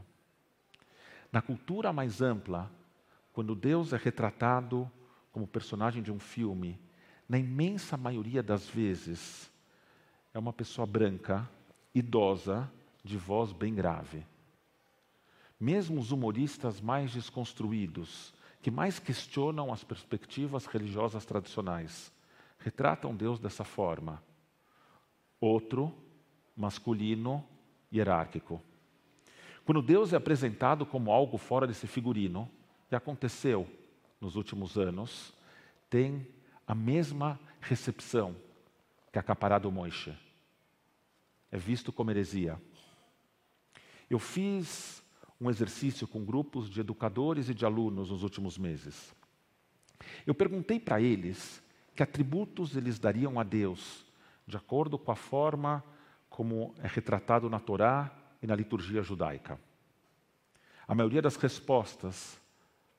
Na 1.32 1.42
cultura 1.42 1.92
mais 1.92 2.20
ampla, 2.20 2.70
quando 3.32 3.54
Deus 3.54 3.92
é 3.92 3.96
retratado 3.96 4.90
como 5.32 5.46
personagem 5.46 6.02
de 6.02 6.12
um 6.12 6.18
filme, 6.18 6.78
na 7.28 7.38
imensa 7.38 7.96
maioria 7.96 8.42
das 8.42 8.68
vezes, 8.68 9.50
é 10.36 10.38
uma 10.38 10.52
pessoa 10.52 10.86
branca, 10.86 11.48
idosa, 11.94 12.70
de 13.02 13.16
voz 13.16 13.52
bem 13.52 13.74
grave. 13.74 14.22
Mesmo 15.58 15.98
os 15.98 16.12
humoristas 16.12 16.78
mais 16.78 17.10
desconstruídos, 17.10 18.34
que 18.60 18.70
mais 18.70 18.98
questionam 18.98 19.72
as 19.72 19.82
perspectivas 19.82 20.66
religiosas 20.66 21.24
tradicionais, 21.24 22.12
retratam 22.58 23.16
Deus 23.16 23.38
dessa 23.38 23.64
forma. 23.64 24.22
Outro, 25.40 25.90
masculino, 26.54 27.42
hierárquico. 27.90 28.60
Quando 29.64 29.80
Deus 29.80 30.12
é 30.12 30.16
apresentado 30.16 30.84
como 30.84 31.10
algo 31.10 31.38
fora 31.38 31.66
desse 31.66 31.86
figurino, 31.86 32.46
que 32.90 32.94
aconteceu 32.94 33.66
nos 34.20 34.36
últimos 34.36 34.76
anos, 34.76 35.32
tem 35.88 36.28
a 36.66 36.74
mesma 36.74 37.40
recepção 37.58 38.36
que 39.10 39.18
a 39.18 39.22
capará 39.22 39.58
do 39.58 39.72
Moishe. 39.72 40.25
É 41.50 41.58
visto 41.58 41.92
como 41.92 42.10
heresia. 42.10 42.60
Eu 44.08 44.18
fiz 44.18 45.02
um 45.40 45.50
exercício 45.50 46.06
com 46.06 46.24
grupos 46.24 46.70
de 46.70 46.80
educadores 46.80 47.48
e 47.48 47.54
de 47.54 47.64
alunos 47.64 48.10
nos 48.10 48.22
últimos 48.22 48.56
meses. 48.56 49.14
Eu 50.26 50.34
perguntei 50.34 50.78
para 50.78 51.00
eles 51.00 51.62
que 51.94 52.02
atributos 52.02 52.76
eles 52.76 52.98
dariam 52.98 53.40
a 53.40 53.42
Deus, 53.42 54.04
de 54.46 54.56
acordo 54.56 54.98
com 54.98 55.10
a 55.10 55.16
forma 55.16 55.82
como 56.28 56.74
é 56.78 56.86
retratado 56.86 57.48
na 57.48 57.58
Torá 57.58 58.14
e 58.42 58.46
na 58.46 58.54
liturgia 58.54 59.02
judaica. 59.02 59.58
A 60.86 60.94
maioria 60.94 61.22
das 61.22 61.36
respostas 61.36 62.40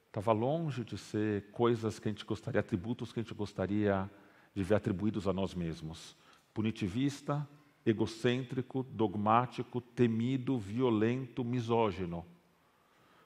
estava 0.08 0.32
longe 0.32 0.84
de 0.84 0.98
ser 0.98 1.51
coisas 1.51 2.00
que 2.00 2.08
a 2.08 2.12
gente 2.12 2.25
gostaria, 2.25 2.60
atributos 2.60 3.13
que 3.13 3.20
a 3.20 3.24
gente 3.24 3.36
gostaria 3.36 4.10
de 4.54 4.63
ver 4.63 4.75
atribuídos 4.75 5.27
a 5.27 5.34
nós 5.34 5.54
mesmos. 5.54 6.18
Punitivista, 6.54 7.48
egocêntrico, 7.89 8.84
dogmático, 8.84 9.79
temido, 9.79 10.60
violento, 10.60 11.44
misógino. 11.44 12.25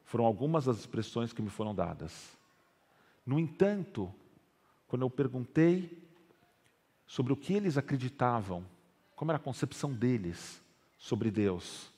Foram 0.05 0.25
algumas 0.25 0.65
das 0.65 0.77
expressões 0.77 1.33
que 1.33 1.41
me 1.41 1.49
foram 1.49 1.73
dadas. 1.73 2.37
No 3.25 3.39
entanto, 3.39 4.13
quando 4.87 5.03
eu 5.03 5.09
perguntei 5.09 6.07
sobre 7.07 7.33
o 7.33 7.37
que 7.37 7.53
eles 7.53 7.77
acreditavam, 7.77 8.65
como 9.15 9.31
era 9.31 9.37
a 9.37 9.43
concepção 9.43 9.91
deles 9.93 10.61
sobre 10.97 11.31
Deus, 11.31 11.91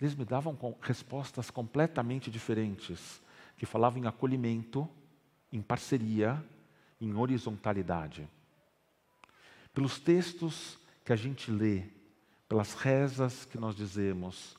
eles 0.00 0.14
me 0.14 0.24
davam 0.24 0.56
respostas 0.80 1.50
completamente 1.50 2.30
diferentes, 2.30 3.20
que 3.56 3.66
falavam 3.66 4.02
em 4.02 4.06
acolhimento, 4.06 4.88
em 5.52 5.60
parceria, 5.60 6.42
em 7.00 7.14
horizontalidade. 7.14 8.28
Pelos 9.74 9.98
textos 9.98 10.78
que 11.04 11.12
a 11.12 11.16
gente 11.16 11.50
lê, 11.50 11.84
pelas 12.48 12.74
rezas 12.74 13.44
que 13.44 13.58
nós 13.58 13.74
dizemos, 13.74 14.56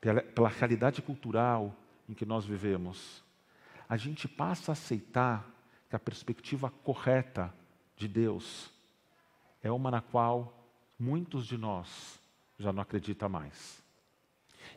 pela, 0.00 0.20
pela 0.22 0.48
realidade 0.48 1.00
cultural 1.02 1.74
em 2.08 2.14
que 2.14 2.26
nós 2.26 2.44
vivemos, 2.44 3.22
a 3.88 3.96
gente 3.96 4.28
passa 4.28 4.72
a 4.72 4.74
aceitar 4.74 5.48
que 5.88 5.96
a 5.96 5.98
perspectiva 5.98 6.70
correta 6.70 7.52
de 7.96 8.06
Deus 8.06 8.70
é 9.62 9.70
uma 9.70 9.90
na 9.90 10.00
qual 10.00 10.68
muitos 10.98 11.46
de 11.46 11.56
nós 11.56 12.20
já 12.58 12.72
não 12.72 12.82
acreditam 12.82 13.28
mais. 13.28 13.82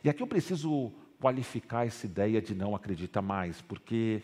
E 0.02 0.08
aqui 0.08 0.22
eu 0.22 0.26
preciso 0.26 0.92
qualificar 1.20 1.86
essa 1.86 2.06
ideia 2.06 2.40
de 2.40 2.54
não 2.54 2.74
acredita 2.74 3.20
mais, 3.20 3.60
porque 3.60 4.22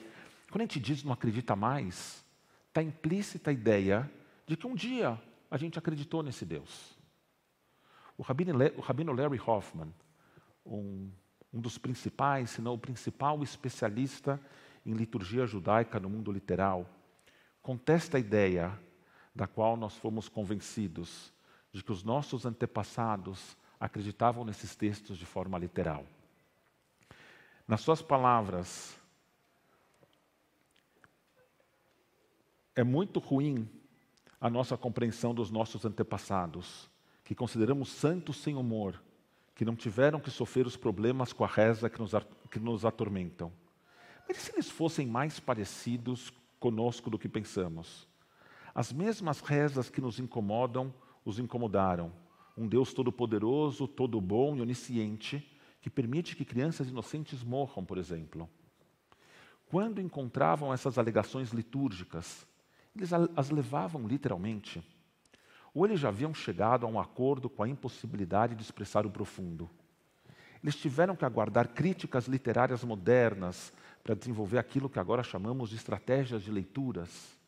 quando 0.50 0.62
a 0.62 0.64
gente 0.64 0.80
diz 0.80 1.04
não 1.04 1.12
acredita 1.12 1.54
mais, 1.54 2.24
está 2.68 2.82
implícita 2.82 3.50
a 3.50 3.52
ideia 3.52 4.10
de 4.46 4.56
que 4.56 4.66
um 4.66 4.74
dia 4.74 5.20
a 5.50 5.56
gente 5.56 5.78
acreditou 5.78 6.22
nesse 6.22 6.44
Deus. 6.44 6.96
O 8.16 8.22
rabino, 8.22 9.12
Larry 9.12 9.40
Hoffman, 9.44 9.92
um, 10.66 11.10
um 11.52 11.60
dos 11.60 11.78
principais, 11.78 12.50
se 12.50 12.60
não 12.60 12.74
o 12.74 12.78
principal 12.78 13.42
especialista 13.42 14.40
em 14.84 14.92
liturgia 14.92 15.46
judaica 15.46 16.00
no 16.00 16.10
mundo 16.10 16.32
literal, 16.32 16.88
contesta 17.62 18.16
a 18.16 18.20
ideia 18.20 18.78
da 19.34 19.46
qual 19.46 19.76
nós 19.76 19.96
fomos 19.96 20.28
convencidos 20.28 21.32
de 21.70 21.82
que 21.82 21.92
os 21.92 22.02
nossos 22.02 22.44
antepassados 22.44 23.56
acreditavam 23.78 24.44
nesses 24.44 24.74
textos 24.74 25.16
de 25.16 25.24
forma 25.24 25.58
literal. 25.58 26.04
Nas 27.66 27.82
suas 27.82 28.02
palavras, 28.02 28.98
é 32.74 32.82
muito 32.82 33.20
ruim 33.20 33.68
a 34.40 34.48
nossa 34.48 34.76
compreensão 34.76 35.34
dos 35.34 35.50
nossos 35.50 35.84
antepassados, 35.84 36.88
que 37.24 37.34
consideramos 37.34 37.90
santos 37.90 38.36
sem 38.36 38.54
humor, 38.54 39.02
que 39.54 39.64
não 39.64 39.74
tiveram 39.74 40.20
que 40.20 40.30
sofrer 40.30 40.66
os 40.66 40.76
problemas 40.76 41.32
com 41.32 41.44
a 41.44 41.48
reza 41.48 41.90
que 41.90 41.98
nos, 41.98 42.12
que 42.50 42.60
nos 42.60 42.84
atormentam. 42.84 43.52
Mas 44.28 44.38
se 44.38 44.52
eles 44.52 44.70
fossem 44.70 45.06
mais 45.06 45.40
parecidos 45.40 46.32
conosco 46.60 47.10
do 47.10 47.18
que 47.18 47.28
pensamos? 47.28 48.06
As 48.74 48.92
mesmas 48.92 49.40
rezas 49.40 49.90
que 49.90 50.00
nos 50.00 50.20
incomodam 50.20 50.94
os 51.24 51.38
incomodaram. 51.38 52.12
Um 52.56 52.66
Deus 52.66 52.92
todo-poderoso, 52.94 53.86
todo 53.86 54.20
bom 54.20 54.56
e 54.56 54.60
onisciente, 54.60 55.46
que 55.80 55.90
permite 55.90 56.34
que 56.34 56.44
crianças 56.44 56.88
inocentes 56.88 57.44
morram, 57.44 57.84
por 57.84 57.98
exemplo. 57.98 58.48
Quando 59.68 60.00
encontravam 60.00 60.72
essas 60.72 60.96
alegações 60.96 61.50
litúrgicas, 61.50 62.46
eles 62.98 63.12
as 63.12 63.50
levavam 63.50 64.06
literalmente 64.06 64.82
ou 65.74 65.86
eles 65.86 66.00
já 66.00 66.08
haviam 66.08 66.34
chegado 66.34 66.84
a 66.84 66.88
um 66.88 66.98
acordo 66.98 67.48
com 67.48 67.62
a 67.62 67.68
impossibilidade 67.68 68.54
de 68.54 68.62
expressar 68.62 69.06
o 69.06 69.10
profundo. 69.10 69.70
Eles 70.62 70.74
tiveram 70.74 71.14
que 71.14 71.24
aguardar 71.24 71.68
críticas 71.68 72.26
literárias 72.26 72.82
modernas 72.82 73.72
para 74.02 74.16
desenvolver 74.16 74.58
aquilo 74.58 74.90
que 74.90 74.98
agora 74.98 75.22
chamamos 75.22 75.70
de 75.70 75.76
estratégias 75.76 76.42
de 76.42 76.50
leituras. 76.50 77.38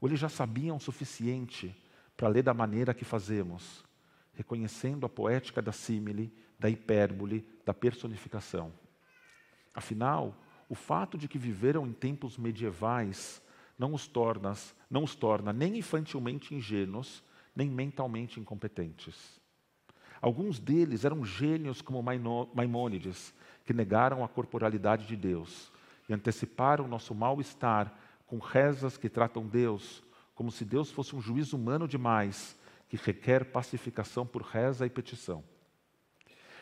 Ou 0.00 0.08
eles 0.08 0.20
já 0.20 0.28
sabiam 0.28 0.76
o 0.76 0.80
suficiente 0.80 1.74
para 2.16 2.28
ler 2.28 2.42
da 2.42 2.54
maneira 2.54 2.94
que 2.94 3.04
fazemos, 3.04 3.84
reconhecendo 4.34 5.04
a 5.04 5.08
poética 5.08 5.60
da 5.60 5.72
símile, 5.72 6.32
da 6.56 6.70
hipérbole, 6.70 7.48
da 7.64 7.74
personificação. 7.74 8.72
Afinal, 9.74 10.36
o 10.68 10.74
fato 10.76 11.18
de 11.18 11.26
que 11.26 11.38
viveram 11.38 11.84
em 11.84 11.92
tempos 11.92 12.38
medievais 12.38 13.42
não 13.78 13.94
os, 13.94 14.06
torna, 14.06 14.54
não 14.90 15.04
os 15.04 15.14
torna 15.14 15.52
nem 15.52 15.78
infantilmente 15.78 16.54
ingênuos, 16.54 17.22
nem 17.54 17.70
mentalmente 17.70 18.40
incompetentes. 18.40 19.40
Alguns 20.20 20.58
deles 20.58 21.04
eram 21.04 21.24
gênios 21.24 21.80
como 21.80 22.02
Maimônides, 22.02 23.32
que 23.64 23.72
negaram 23.72 24.24
a 24.24 24.28
corporalidade 24.28 25.06
de 25.06 25.16
Deus 25.16 25.70
e 26.08 26.12
anteciparam 26.12 26.88
nosso 26.88 27.14
mal-estar 27.14 27.96
com 28.26 28.38
rezas 28.38 28.96
que 28.96 29.08
tratam 29.08 29.46
Deus 29.46 30.02
como 30.34 30.52
se 30.52 30.64
Deus 30.64 30.92
fosse 30.92 31.16
um 31.16 31.20
juiz 31.20 31.52
humano 31.52 31.88
demais, 31.88 32.56
que 32.88 32.96
requer 32.96 33.46
pacificação 33.46 34.24
por 34.24 34.42
reza 34.42 34.86
e 34.86 34.90
petição. 34.90 35.42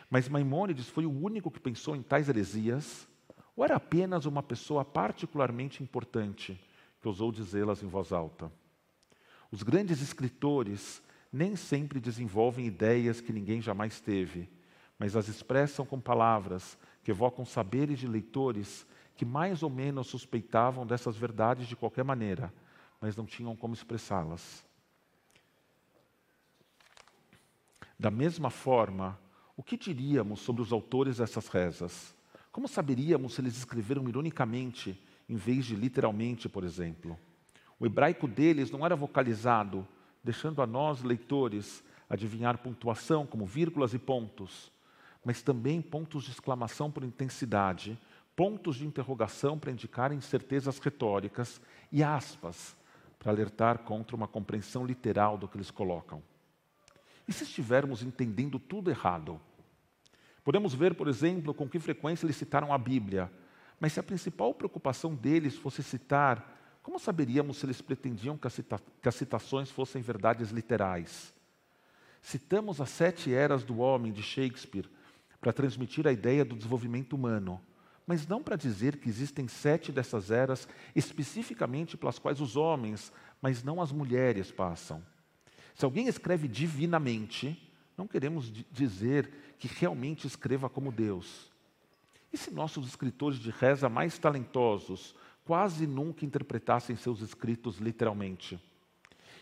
Mas 0.09 0.27
Maimônides 0.27 0.89
foi 0.89 1.05
o 1.05 1.11
único 1.11 1.51
que 1.51 1.59
pensou 1.59 1.95
em 1.95 2.01
tais 2.01 2.27
heresias, 2.27 3.07
ou 3.55 3.63
era 3.63 3.75
apenas 3.75 4.25
uma 4.25 4.41
pessoa 4.41 4.83
particularmente 4.83 5.83
importante, 5.83 6.59
que 7.07 7.09
ousou 7.09 7.31
dizê-las 7.31 7.81
em 7.81 7.87
voz 7.87 8.11
alta. 8.11 8.51
Os 9.49 9.63
grandes 9.63 10.01
escritores 10.01 11.01
nem 11.31 11.55
sempre 11.55 12.01
desenvolvem 12.01 12.65
ideias 12.65 13.21
que 13.21 13.31
ninguém 13.31 13.61
jamais 13.61 14.01
teve, 14.01 14.49
mas 14.99 15.15
as 15.15 15.29
expressam 15.29 15.85
com 15.85 16.01
palavras 16.01 16.77
que 17.01 17.11
evocam 17.11 17.45
saberes 17.45 17.99
de 17.99 18.07
leitores 18.07 18.85
que 19.15 19.23
mais 19.23 19.63
ou 19.63 19.69
menos 19.69 20.07
suspeitavam 20.07 20.85
dessas 20.85 21.15
verdades 21.15 21.65
de 21.67 21.77
qualquer 21.77 22.03
maneira, 22.03 22.53
mas 22.99 23.15
não 23.15 23.25
tinham 23.25 23.55
como 23.55 23.73
expressá-las. 23.73 24.65
Da 27.97 28.11
mesma 28.11 28.49
forma, 28.49 29.17
o 29.55 29.63
que 29.63 29.77
diríamos 29.77 30.41
sobre 30.41 30.61
os 30.61 30.73
autores 30.73 31.17
dessas 31.17 31.47
rezas? 31.47 32.13
Como 32.51 32.67
saberíamos 32.67 33.33
se 33.33 33.39
eles 33.39 33.55
escreveram 33.55 34.09
ironicamente 34.09 35.01
em 35.29 35.35
vez 35.35 35.65
de 35.65 35.75
literalmente, 35.75 36.47
por 36.47 36.63
exemplo. 36.63 37.17
O 37.79 37.85
hebraico 37.85 38.27
deles 38.27 38.71
não 38.71 38.85
era 38.85 38.95
vocalizado, 38.95 39.87
deixando 40.23 40.61
a 40.61 40.67
nós, 40.67 41.03
leitores, 41.03 41.83
adivinhar 42.09 42.57
pontuação 42.57 43.25
como 43.25 43.45
vírgulas 43.45 43.93
e 43.93 43.99
pontos, 43.99 44.71
mas 45.23 45.41
também 45.41 45.81
pontos 45.81 46.23
de 46.23 46.31
exclamação 46.31 46.89
por 46.89 47.03
intensidade, 47.03 47.99
pontos 48.35 48.77
de 48.77 48.85
interrogação 48.85 49.57
para 49.57 49.71
indicar 49.71 50.11
incertezas 50.11 50.79
retóricas 50.79 51.59
e 51.91 52.03
aspas 52.03 52.75
para 53.19 53.31
alertar 53.31 53.79
contra 53.79 54.15
uma 54.15 54.27
compreensão 54.27 54.85
literal 54.85 55.37
do 55.37 55.47
que 55.47 55.57
eles 55.57 55.71
colocam. 55.71 56.21
E 57.27 57.33
se 57.33 57.43
estivermos 57.43 58.03
entendendo 58.03 58.57
tudo 58.57 58.89
errado? 58.89 59.39
Podemos 60.43 60.73
ver, 60.73 60.95
por 60.95 61.07
exemplo, 61.07 61.53
com 61.53 61.67
que 61.67 61.79
frequência 61.79 62.25
eles 62.25 62.37
citaram 62.37 62.71
a 62.71 62.77
Bíblia, 62.77 63.29
mas 63.79 63.93
se 63.93 63.99
a 63.99 64.03
principal 64.03 64.53
preocupação 64.53 65.13
deles 65.13 65.55
fosse 65.55 65.83
citar, 65.83 66.79
como 66.81 66.99
saberíamos 66.99 67.57
se 67.57 67.65
eles 67.65 67.81
pretendiam 67.81 68.37
que, 68.37 68.49
cita 68.49 68.79
que 69.01 69.09
as 69.09 69.15
citações 69.15 69.69
fossem 69.69 70.01
verdades 70.01 70.51
literais? 70.51 71.33
Citamos 72.21 72.81
as 72.81 72.89
sete 72.89 73.33
eras 73.33 73.63
do 73.63 73.79
homem 73.79 74.11
de 74.11 74.23
Shakespeare 74.23 74.89
para 75.39 75.53
transmitir 75.53 76.07
a 76.07 76.11
ideia 76.11 76.43
do 76.43 76.55
desenvolvimento 76.55 77.13
humano, 77.13 77.61
mas 78.05 78.25
não 78.25 78.41
para 78.41 78.55
dizer 78.55 78.97
que 78.97 79.09
existem 79.09 79.47
sete 79.47 79.91
dessas 79.91 80.31
eras 80.31 80.67
especificamente 80.95 81.97
pelas 81.97 82.17
quais 82.17 82.39
os 82.39 82.55
homens, 82.55 83.11
mas 83.41 83.63
não 83.63 83.81
as 83.81 83.91
mulheres, 83.91 84.49
passam. 84.49 85.03
Se 85.75 85.85
alguém 85.85 86.07
escreve 86.07 86.47
divinamente, 86.47 87.71
não 87.97 88.07
queremos 88.07 88.51
dizer 88.71 89.55
que 89.59 89.67
realmente 89.67 90.25
escreva 90.25 90.69
como 90.69 90.91
Deus. 90.91 91.51
E 92.31 92.37
se 92.37 92.51
nossos 92.51 92.87
escritores 92.87 93.39
de 93.39 93.49
reza 93.49 93.89
mais 93.89 94.17
talentosos 94.17 95.15
quase 95.45 95.87
nunca 95.87 96.25
interpretassem 96.25 96.95
seus 96.95 97.21
escritos 97.21 97.77
literalmente? 97.77 98.59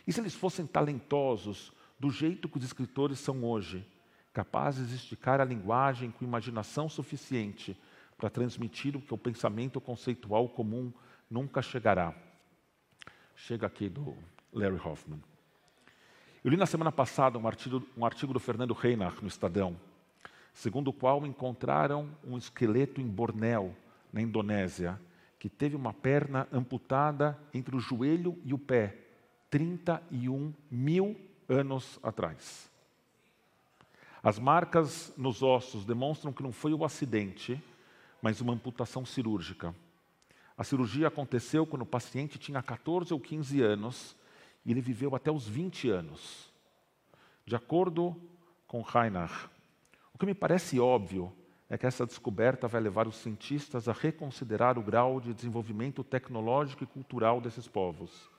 E 0.06 0.14
se 0.14 0.20
eles 0.20 0.36
fossem 0.36 0.68
talentosos 0.68 1.74
do 2.00 2.12
jeito 2.12 2.48
que 2.48 2.58
os 2.58 2.64
escritores 2.64 3.20
são 3.20 3.44
hoje, 3.44 3.86
capazes 4.34 4.90
de 4.90 4.96
esticar 4.96 5.42
a 5.42 5.46
linguagem 5.46 6.12
com 6.12 6.24
imaginação 6.24 6.88
suficiente 6.88 7.76
para 8.18 8.30
transmitir 8.30 8.96
o 8.96 9.02
que 9.02 9.14
o 9.14 9.18
pensamento 9.18 9.82
conceitual 9.82 10.48
comum 10.50 10.94
nunca 11.30 11.62
chegará? 11.62 12.14
Chega 13.36 13.66
aqui 13.68 13.90
do 13.90 14.16
Larry 14.54 14.80
Hoffman. 14.84 15.22
Eu 16.44 16.52
li 16.52 16.58
na 16.58 16.66
semana 16.66 16.92
passada 16.92 17.40
um 17.40 17.48
artigo, 17.48 17.84
um 17.98 18.06
artigo 18.06 18.32
do 18.32 18.40
Fernando 18.40 18.74
Reinach 18.74 19.20
no 19.22 19.28
Estadão, 19.28 19.76
segundo 20.56 20.88
o 20.88 20.94
qual 20.94 21.26
encontraram 21.26 22.10
um 22.24 22.38
esqueleto 22.38 23.02
em 23.02 23.06
Bornéu, 23.06 23.76
na 24.12 24.22
Indonésia, 24.22 25.00
que 25.38 25.50
teve 25.50 25.76
uma 25.76 25.94
perna 25.94 26.48
amputada 26.52 27.38
entre 27.54 27.76
o 27.76 27.80
joelho 27.80 28.40
e 28.44 28.54
o 28.54 28.58
pé, 28.58 28.98
31 29.50 30.54
mil 30.72 31.16
anos 31.50 32.00
atrás. 32.02 32.72
As 34.24 34.40
marcas 34.40 35.14
nos 35.18 35.44
ossos 35.44 35.86
demonstram 35.86 36.32
que 36.32 36.42
não 36.42 36.54
foi 36.54 36.74
um 36.74 36.86
acidente, 36.86 37.62
mas 38.22 38.40
uma 38.40 38.54
amputação 38.54 39.06
cirúrgica. 39.06 39.76
A 40.58 40.64
cirurgia 40.64 41.10
aconteceu 41.10 41.68
quando 41.68 41.82
o 41.82 41.86
paciente 41.86 42.40
tinha 42.40 42.64
14 42.64 43.14
ou 43.14 43.20
15 43.20 43.62
anos 43.62 44.16
e 44.66 44.72
ele 44.72 44.82
viveu 44.82 45.14
até 45.16 45.30
os 45.30 45.46
20 45.48 45.90
anos. 45.90 46.50
De 47.46 47.56
acordo 47.58 48.16
com 48.66 48.82
Reinach, 48.82 49.50
o 50.16 50.18
que 50.18 50.26
me 50.26 50.34
parece 50.34 50.80
óbvio 50.80 51.30
é 51.70 51.78
que 51.78 51.86
essa 51.86 52.06
descoberta 52.06 52.70
vai 52.70 52.80
levar 52.80 53.06
os 53.06 53.18
cientistas 53.18 53.90
a 53.90 53.92
reconsiderar 53.92 54.80
o 54.80 54.82
grau 54.82 55.20
de 55.20 55.34
desenvolvimento 55.34 56.06
tecnológico 56.06 56.86
e 56.86 56.88
cultural 56.88 57.42
desses 57.42 57.68
povos. 57.68 58.30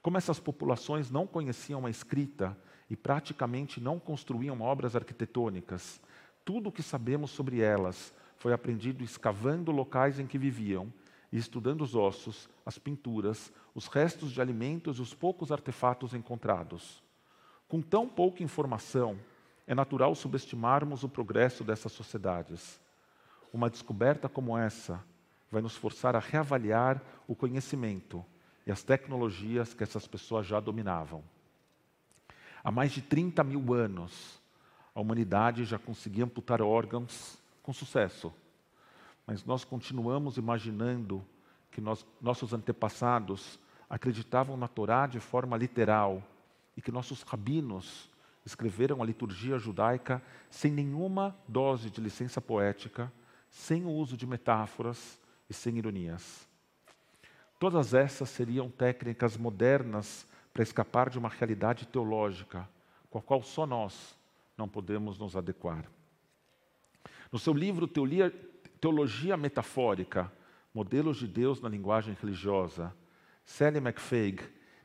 Como 0.00 0.16
essas 0.16 0.40
populações 0.40 1.10
não 1.10 1.26
conheciam 1.26 1.84
a 1.84 1.90
escrita 1.90 2.56
e 2.88 2.96
praticamente 2.96 3.82
não 3.82 3.98
construíam 3.98 4.62
obras 4.62 4.96
arquitetônicas, 4.96 6.00
tudo 6.42 6.70
o 6.70 6.72
que 6.72 6.82
sabemos 6.82 7.32
sobre 7.32 7.60
elas 7.60 8.14
foi 8.38 8.54
aprendido 8.54 9.04
escavando 9.04 9.70
locais 9.70 10.18
em 10.18 10.26
que 10.26 10.38
viviam 10.38 10.90
e 11.30 11.36
estudando 11.36 11.82
os 11.82 11.94
ossos, 11.94 12.48
as 12.64 12.78
pinturas, 12.78 13.52
os 13.74 13.88
restos 13.88 14.32
de 14.32 14.40
alimentos 14.40 14.96
e 14.96 15.02
os 15.02 15.12
poucos 15.12 15.52
artefatos 15.52 16.14
encontrados. 16.14 17.02
Com 17.68 17.82
tão 17.82 18.08
pouca 18.08 18.42
informação, 18.42 19.18
é 19.70 19.74
natural 19.74 20.16
subestimarmos 20.16 21.04
o 21.04 21.08
progresso 21.08 21.62
dessas 21.62 21.92
sociedades. 21.92 22.80
Uma 23.52 23.70
descoberta 23.70 24.28
como 24.28 24.58
essa 24.58 25.00
vai 25.48 25.62
nos 25.62 25.76
forçar 25.76 26.16
a 26.16 26.18
reavaliar 26.18 27.00
o 27.28 27.36
conhecimento 27.36 28.26
e 28.66 28.72
as 28.72 28.82
tecnologias 28.82 29.72
que 29.72 29.84
essas 29.84 30.08
pessoas 30.08 30.44
já 30.44 30.58
dominavam. 30.58 31.22
Há 32.64 32.72
mais 32.72 32.90
de 32.90 33.00
30 33.00 33.44
mil 33.44 33.72
anos, 33.72 34.40
a 34.92 35.00
humanidade 35.00 35.64
já 35.64 35.78
conseguia 35.78 36.24
amputar 36.24 36.60
órgãos 36.60 37.38
com 37.62 37.72
sucesso. 37.72 38.34
Mas 39.24 39.44
nós 39.44 39.62
continuamos 39.62 40.36
imaginando 40.36 41.24
que 41.70 41.80
nós, 41.80 42.04
nossos 42.20 42.52
antepassados 42.52 43.56
acreditavam 43.88 44.56
na 44.56 44.66
Torá 44.66 45.06
de 45.06 45.20
forma 45.20 45.56
literal 45.56 46.20
e 46.76 46.82
que 46.82 46.90
nossos 46.90 47.22
rabinos 47.22 48.09
escreveram 48.44 49.02
a 49.02 49.06
liturgia 49.06 49.58
judaica 49.58 50.22
sem 50.50 50.70
nenhuma 50.70 51.36
dose 51.46 51.90
de 51.90 52.00
licença 52.00 52.40
poética, 52.40 53.12
sem 53.48 53.84
o 53.84 53.90
uso 53.90 54.16
de 54.16 54.26
metáforas 54.26 55.20
e 55.48 55.54
sem 55.54 55.76
ironias. 55.78 56.48
Todas 57.58 57.92
essas 57.92 58.30
seriam 58.30 58.70
técnicas 58.70 59.36
modernas 59.36 60.26
para 60.52 60.62
escapar 60.62 61.10
de 61.10 61.18
uma 61.18 61.28
realidade 61.28 61.86
teológica, 61.86 62.68
com 63.10 63.18
a 63.18 63.22
qual 63.22 63.42
só 63.42 63.66
nós 63.66 64.16
não 64.56 64.68
podemos 64.68 65.18
nos 65.18 65.36
adequar. 65.36 65.84
No 67.30 67.38
seu 67.38 67.52
livro 67.52 67.88
Teologia 68.80 69.36
Metafórica, 69.36 70.32
Modelos 70.72 71.18
de 71.18 71.26
Deus 71.26 71.60
na 71.60 71.68
Linguagem 71.68 72.16
Religiosa, 72.20 72.94
Sally 73.44 73.78
McFaig 73.78 74.40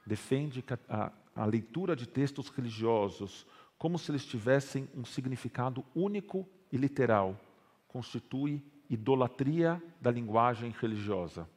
defende 0.05 0.63
a, 0.89 1.11
a 1.35 1.45
leitura 1.45 1.95
de 1.95 2.07
textos 2.07 2.49
religiosos 2.49 3.45
como 3.77 3.99
se 3.99 4.09
eles 4.09 4.25
tivessem 4.25 4.87
um 4.95 5.03
significado 5.03 5.85
único 5.93 6.47
e 6.71 6.77
literal, 6.77 7.39
constitui 7.87 8.63
idolatria 8.89 9.81
da 9.99 10.09
linguagem 10.09 10.73
religiosa. 10.79 11.47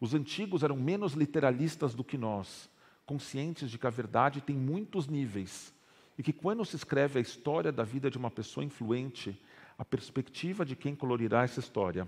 Os 0.00 0.14
antigos 0.14 0.62
eram 0.62 0.76
menos 0.76 1.14
literalistas 1.14 1.94
do 1.94 2.04
que 2.04 2.16
nós, 2.16 2.70
conscientes 3.04 3.70
de 3.70 3.78
que 3.78 3.86
a 3.86 3.90
verdade 3.90 4.40
tem 4.40 4.56
muitos 4.56 5.06
níveis 5.08 5.74
e 6.18 6.22
que 6.22 6.32
quando 6.32 6.64
se 6.64 6.76
escreve 6.76 7.18
a 7.18 7.22
história 7.22 7.72
da 7.72 7.82
vida 7.82 8.10
de 8.10 8.18
uma 8.18 8.30
pessoa 8.30 8.64
influente, 8.64 9.40
a 9.78 9.84
perspectiva 9.84 10.64
de 10.64 10.76
quem 10.76 10.94
colorirá 10.94 11.42
essa 11.42 11.60
história. 11.60 12.06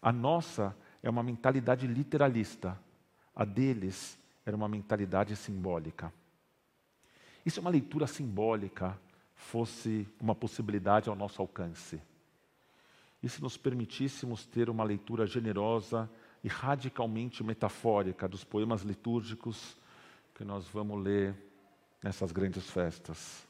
A 0.00 0.12
nossa 0.12 0.76
é 1.02 1.10
uma 1.10 1.22
mentalidade 1.22 1.86
literalista, 1.86 2.78
a 3.34 3.44
deles 3.44 4.18
era 4.46 4.56
uma 4.56 4.68
mentalidade 4.68 5.34
simbólica. 5.34 6.12
E 7.44 7.50
se 7.50 7.58
uma 7.58 7.68
leitura 7.68 8.06
simbólica 8.06 8.96
fosse 9.34 10.08
uma 10.20 10.36
possibilidade 10.36 11.08
ao 11.08 11.16
nosso 11.16 11.42
alcance? 11.42 12.00
E 13.20 13.28
se 13.28 13.42
nos 13.42 13.56
permitíssemos 13.56 14.46
ter 14.46 14.70
uma 14.70 14.84
leitura 14.84 15.26
generosa 15.26 16.08
e 16.44 16.48
radicalmente 16.48 17.42
metafórica 17.42 18.28
dos 18.28 18.44
poemas 18.44 18.82
litúrgicos 18.82 19.76
que 20.32 20.44
nós 20.44 20.68
vamos 20.68 21.02
ler 21.02 21.34
nessas 22.00 22.30
grandes 22.30 22.70
festas? 22.70 23.44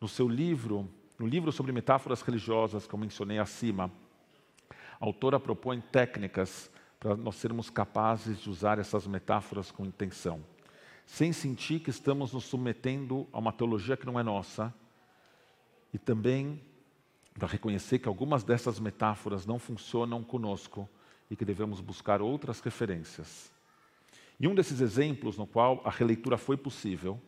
No 0.00 0.08
seu 0.08 0.28
livro, 0.28 0.90
no 1.16 1.26
livro 1.26 1.52
sobre 1.52 1.70
metáforas 1.70 2.20
religiosas 2.20 2.84
que 2.84 2.94
eu 2.94 2.98
mencionei 2.98 3.38
acima, 3.38 3.92
a 5.00 5.06
autora 5.06 5.38
propõe 5.38 5.80
técnicas 5.80 6.68
para 7.04 7.18
nós 7.18 7.36
sermos 7.36 7.68
capazes 7.68 8.40
de 8.40 8.48
usar 8.48 8.78
essas 8.78 9.06
metáforas 9.06 9.70
com 9.70 9.84
intenção, 9.84 10.42
sem 11.04 11.34
sentir 11.34 11.80
que 11.80 11.90
estamos 11.90 12.32
nos 12.32 12.44
submetendo 12.44 13.28
a 13.30 13.38
uma 13.38 13.52
teologia 13.52 13.94
que 13.94 14.06
não 14.06 14.18
é 14.18 14.22
nossa, 14.22 14.72
e 15.92 15.98
também 15.98 16.62
para 17.38 17.46
reconhecer 17.46 17.98
que 17.98 18.08
algumas 18.08 18.42
dessas 18.42 18.80
metáforas 18.80 19.44
não 19.44 19.58
funcionam 19.58 20.24
conosco 20.24 20.88
e 21.30 21.36
que 21.36 21.44
devemos 21.44 21.78
buscar 21.78 22.22
outras 22.22 22.58
referências. 22.60 23.52
E 24.40 24.48
um 24.48 24.54
desses 24.54 24.80
exemplos 24.80 25.36
no 25.36 25.46
qual 25.46 25.82
a 25.84 25.90
releitura 25.90 26.38
foi 26.38 26.56
possível, 26.56 27.20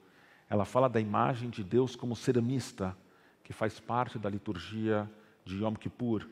ela 0.48 0.64
fala 0.64 0.88
da 0.88 1.02
imagem 1.02 1.50
de 1.50 1.62
Deus 1.62 1.94
como 1.94 2.16
ceramista, 2.16 2.96
que 3.44 3.52
faz 3.52 3.78
parte 3.78 4.18
da 4.18 4.30
liturgia 4.30 5.06
de 5.44 5.62
Yom 5.62 5.74
Kippur 5.74 6.26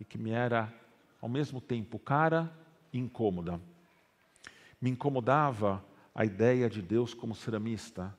e 0.00 0.04
que 0.04 0.18
me 0.18 0.32
era 0.32 0.74
ao 1.20 1.28
mesmo 1.28 1.60
tempo 1.60 1.96
cara 1.96 2.52
incômoda. 2.92 3.60
Me 4.80 4.90
incomodava 4.90 5.84
a 6.14 6.24
ideia 6.24 6.68
de 6.68 6.82
Deus 6.82 7.14
como 7.14 7.34
ceramista, 7.34 8.16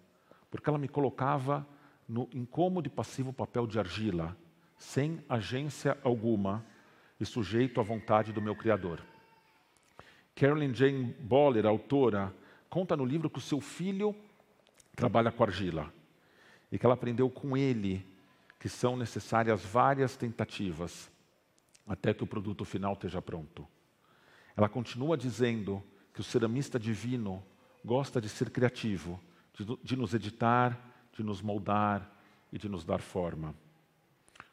porque 0.49 0.69
ela 0.69 0.79
me 0.79 0.87
colocava 0.87 1.65
no 2.07 2.29
incômodo 2.33 2.87
e 2.87 2.91
passivo 2.91 3.33
papel 3.33 3.67
de 3.67 3.79
argila, 3.79 4.35
sem 4.77 5.23
agência 5.29 5.97
alguma 6.03 6.65
e 7.19 7.25
sujeito 7.25 7.79
à 7.79 7.83
vontade 7.83 8.33
do 8.33 8.41
meu 8.41 8.55
Criador. 8.55 9.01
Carolyn 10.35 10.73
Jane 10.73 11.13
Boller, 11.19 11.65
autora, 11.65 12.33
conta 12.69 12.97
no 12.97 13.05
livro 13.05 13.29
que 13.29 13.37
o 13.37 13.41
seu 13.41 13.61
filho 13.61 14.15
trabalha 14.95 15.31
com 15.31 15.43
argila 15.43 15.93
e 16.71 16.77
que 16.77 16.85
ela 16.85 16.95
aprendeu 16.95 17.29
com 17.29 17.55
ele 17.55 18.05
que 18.59 18.67
são 18.67 18.97
necessárias 18.97 19.63
várias 19.63 20.15
tentativas 20.15 21.11
até 21.87 22.13
que 22.13 22.23
o 22.23 22.27
produto 22.27 22.63
final 22.65 22.93
esteja 22.93 23.21
pronto. 23.21 23.67
Ela 24.55 24.69
continua 24.69 25.17
dizendo 25.17 25.83
que 26.13 26.21
o 26.21 26.23
ceramista 26.23 26.79
divino 26.79 27.43
gosta 27.83 28.21
de 28.21 28.29
ser 28.29 28.49
criativo, 28.49 29.19
de, 29.53 29.65
de 29.83 29.95
nos 29.95 30.13
editar, 30.13 30.79
de 31.11 31.23
nos 31.23 31.41
moldar 31.41 32.09
e 32.51 32.57
de 32.57 32.69
nos 32.69 32.85
dar 32.85 33.01
forma. 33.01 33.55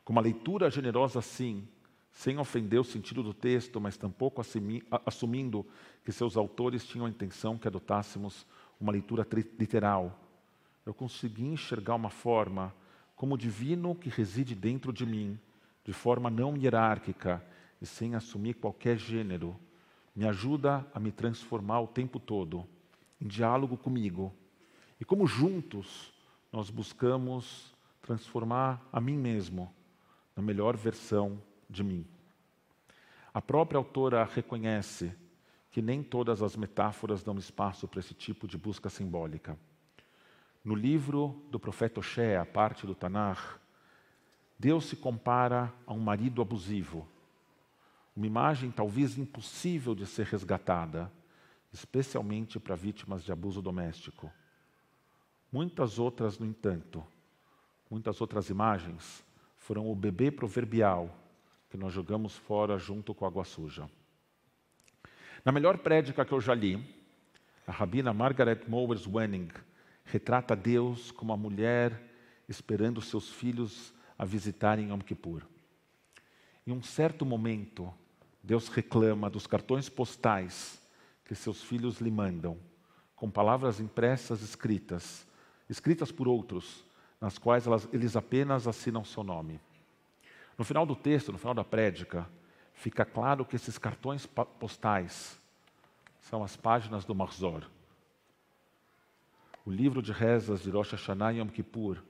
Com 0.05 0.13
uma 0.13 0.23
leitura 0.23 0.71
generosa 0.71 1.19
assim, 1.19 1.69
sem 2.13 2.39
ofender 2.39 2.81
o 2.81 2.85
sentido 2.85 3.23
do 3.23 3.33
texto, 3.33 3.81
mas 3.81 3.97
tampouco 3.97 4.43
assumindo 5.07 5.67
que 6.05 6.13
seus 6.13 6.37
autores 6.37 6.85
tinham 6.85 7.07
a 7.07 7.11
intenção 7.11 7.57
que 7.57 7.69
adotássemos 7.69 8.47
uma 8.81 8.93
leitura 8.93 9.27
literal, 9.59 10.19
eu 10.85 10.95
consegui 10.95 11.47
enxergar 11.47 11.95
uma 11.95 12.11
forma 12.11 12.75
como 13.15 13.37
divino 13.37 13.95
que 13.95 14.09
reside 14.09 14.55
dentro 14.55 14.93
de 14.93 15.05
mim, 15.05 15.39
de 15.85 15.93
forma 15.93 16.31
não 16.31 16.57
hierárquica 16.57 17.45
e 17.81 17.87
sem 17.87 18.15
assumir 18.15 18.55
qualquer 18.55 18.97
gênero, 18.97 19.57
me 20.15 20.27
ajuda 20.27 20.87
a 20.93 21.01
me 21.01 21.13
transformar 21.13 21.81
o 21.81 21.87
tempo 21.87 22.19
todo 22.19 22.67
em 23.21 23.27
diálogo 23.27 23.77
comigo. 23.77 24.33
E 25.01 25.05
como 25.05 25.27
juntos 25.27 26.13
nós 26.53 26.71
buscamos 26.71 27.75
transformar 28.03 28.85
a 28.93 29.01
mim 29.01 29.17
mesmo 29.17 29.73
na 30.35 30.43
melhor 30.43 30.77
versão 30.77 31.41
de 31.69 31.85
mim. 31.85 32.07
A 33.33 33.41
própria 33.41 33.79
autora 33.79 34.25
reconhece 34.25 35.13
que 35.71 35.81
nem 35.81 36.03
todas 36.03 36.43
as 36.43 36.57
metáforas 36.57 37.23
dão 37.23 37.39
espaço 37.39 37.87
para 37.87 38.01
esse 38.01 38.13
tipo 38.13 38.49
de 38.49 38.59
busca 38.59 38.91
simbólica. 38.91 39.57
No 40.65 40.75
livro 40.75 41.41
do 41.51 41.61
profeta 41.61 42.01
Oshé, 42.01 42.37
a 42.37 42.45
parte 42.45 42.87
do 42.87 42.95
Tanar, 42.95 43.61
Deus 44.59 44.87
se 44.87 44.97
compara 44.97 45.73
a 45.87 45.95
um 45.95 46.01
marido 46.01 46.43
abusivo 46.43 47.09
uma 48.21 48.27
imagem 48.27 48.71
talvez 48.71 49.17
impossível 49.17 49.95
de 49.95 50.05
ser 50.05 50.27
resgatada, 50.27 51.11
especialmente 51.73 52.61
para 52.61 52.77
vítimas 52.77 53.25
de 53.25 53.33
abuso 53.33 53.63
doméstico. 53.63 54.31
Muitas 55.51 55.99
outras, 55.99 56.39
no 56.39 56.45
entanto, 56.45 57.03
muitas 57.91 58.21
outras 58.21 58.51
imagens 58.51 59.25
foram 59.57 59.91
o 59.91 59.95
bebê 59.95 60.31
proverbial 60.31 61.17
que 61.71 61.79
nós 61.79 61.95
jogamos 61.95 62.37
fora 62.37 62.77
junto 62.77 63.15
com 63.15 63.25
a 63.25 63.29
água 63.29 63.43
suja. 63.43 63.89
Na 65.43 65.51
melhor 65.51 65.79
prédica 65.79 66.23
que 66.23 66.33
eu 66.33 66.43
já 66.43 66.53
li, 66.53 66.79
a 67.67 67.73
rabina 67.73 68.13
Margaret 68.13 68.69
Mowers 68.69 69.07
Wenning 69.07 69.49
retrata 70.05 70.55
Deus 70.55 71.11
como 71.11 71.33
a 71.33 71.39
mulher 71.39 71.99
esperando 72.47 73.01
seus 73.01 73.31
filhos 73.31 73.95
a 74.19 74.27
visitarem 74.27 74.91
Yom 74.91 74.99
Kippur. 74.99 75.41
Em 76.67 76.73
um 76.73 76.83
certo 76.83 77.25
momento, 77.25 77.91
Deus 78.43 78.69
reclama 78.69 79.29
dos 79.29 79.47
cartões 79.47 79.89
postais 79.89 80.81
que 81.25 81.35
seus 81.35 81.63
filhos 81.63 82.01
lhe 82.01 82.11
mandam, 82.11 82.59
com 83.15 83.31
palavras 83.31 83.81
impressas 83.81 84.43
escritas, 84.43 85.27
escritas 85.69 86.11
por 86.11 86.27
outros, 86.27 86.85
nas 87.21 87.39
quais 87.39 87.67
elas, 87.67 87.89
eles 87.93 88.17
apenas 88.17 88.67
assinam 88.67 89.05
seu 89.05 89.23
nome. 89.23 89.61
No 90.57 90.65
final 90.65 90.85
do 90.85 90.97
texto, 90.97 91.33
no 91.33 91.39
final 91.39 91.55
da 91.55 91.65
prédica, 91.65 92.29
fica 92.75 93.05
claro 93.05 93.45
que 93.45 93.57
esses 93.57 93.79
cartões 93.79 94.27
postais 94.27 95.39
são 96.21 96.43
as 96.43 96.57
páginas 96.57 97.05
do 97.05 97.15
Marzor. 97.15 97.67
O 99.65 99.71
livro 99.71 100.03
de 100.03 100.13
rezas 100.13 100.63
de 100.63 100.71
Rosh 100.71 100.93
Hashanah 100.93 101.33
e 101.33 101.39
Yom 101.39 101.49
Kippur, 101.49 102.03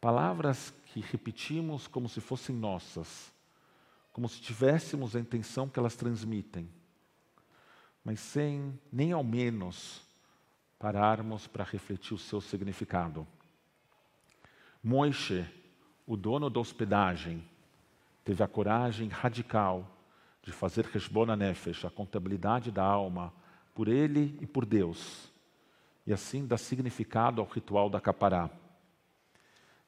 palavras 0.00 0.74
que 0.86 1.00
repetimos 1.00 1.86
como 1.86 2.08
se 2.08 2.20
fossem 2.20 2.54
nossas, 2.54 3.31
como 4.12 4.28
se 4.28 4.40
tivéssemos 4.40 5.16
a 5.16 5.20
intenção 5.20 5.68
que 5.68 5.78
elas 5.78 5.96
transmitem, 5.96 6.68
mas 8.04 8.20
sem 8.20 8.78
nem 8.92 9.12
ao 9.12 9.24
menos 9.24 10.02
pararmos 10.78 11.46
para 11.46 11.64
refletir 11.64 12.14
o 12.14 12.18
seu 12.18 12.40
significado. 12.40 13.26
Moishe, 14.82 15.46
o 16.06 16.16
dono 16.16 16.50
da 16.50 16.58
hospedagem, 16.60 17.42
teve 18.24 18.42
a 18.42 18.48
coragem 18.48 19.08
radical 19.08 19.88
de 20.42 20.50
fazer 20.50 20.90
Heshbon 20.94 21.36
Nefesh, 21.36 21.84
a 21.84 21.90
contabilidade 21.90 22.72
da 22.72 22.84
alma, 22.84 23.32
por 23.74 23.88
ele 23.88 24.36
e 24.40 24.46
por 24.46 24.66
Deus. 24.66 25.30
e 26.04 26.12
assim 26.12 26.44
dar 26.44 26.58
significado 26.58 27.40
ao 27.40 27.46
ritual 27.46 27.88
da 27.88 28.00
capará. 28.00 28.50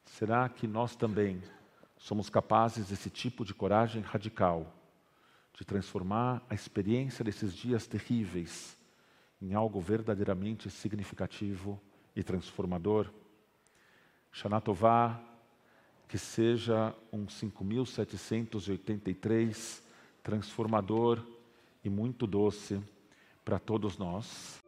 Será 0.05 0.47
que 0.47 0.65
nós 0.65 0.95
também 0.95 1.41
somos 2.05 2.29
capazes 2.29 2.89
desse 2.89 3.09
tipo 3.09 3.43
de 3.43 3.51
coragem 3.51 4.03
radical, 4.03 4.71
de 5.57 5.65
transformar 5.65 6.45
a 6.47 6.53
experiência 6.53 7.25
desses 7.25 7.51
dias 7.51 7.87
terríveis 7.87 8.77
em 9.41 9.55
algo 9.55 9.81
verdadeiramente 9.81 10.69
significativo 10.69 11.81
e 12.15 12.21
transformador? 12.21 13.09
Shanatová, 14.31 15.19
que 16.07 16.19
seja 16.19 16.93
um 17.11 17.27
5783 17.27 19.81
transformador 20.21 21.25
e 21.83 21.89
muito 21.89 22.27
doce 22.27 22.79
para 23.43 23.57
todos 23.57 23.97
nós. 23.97 24.63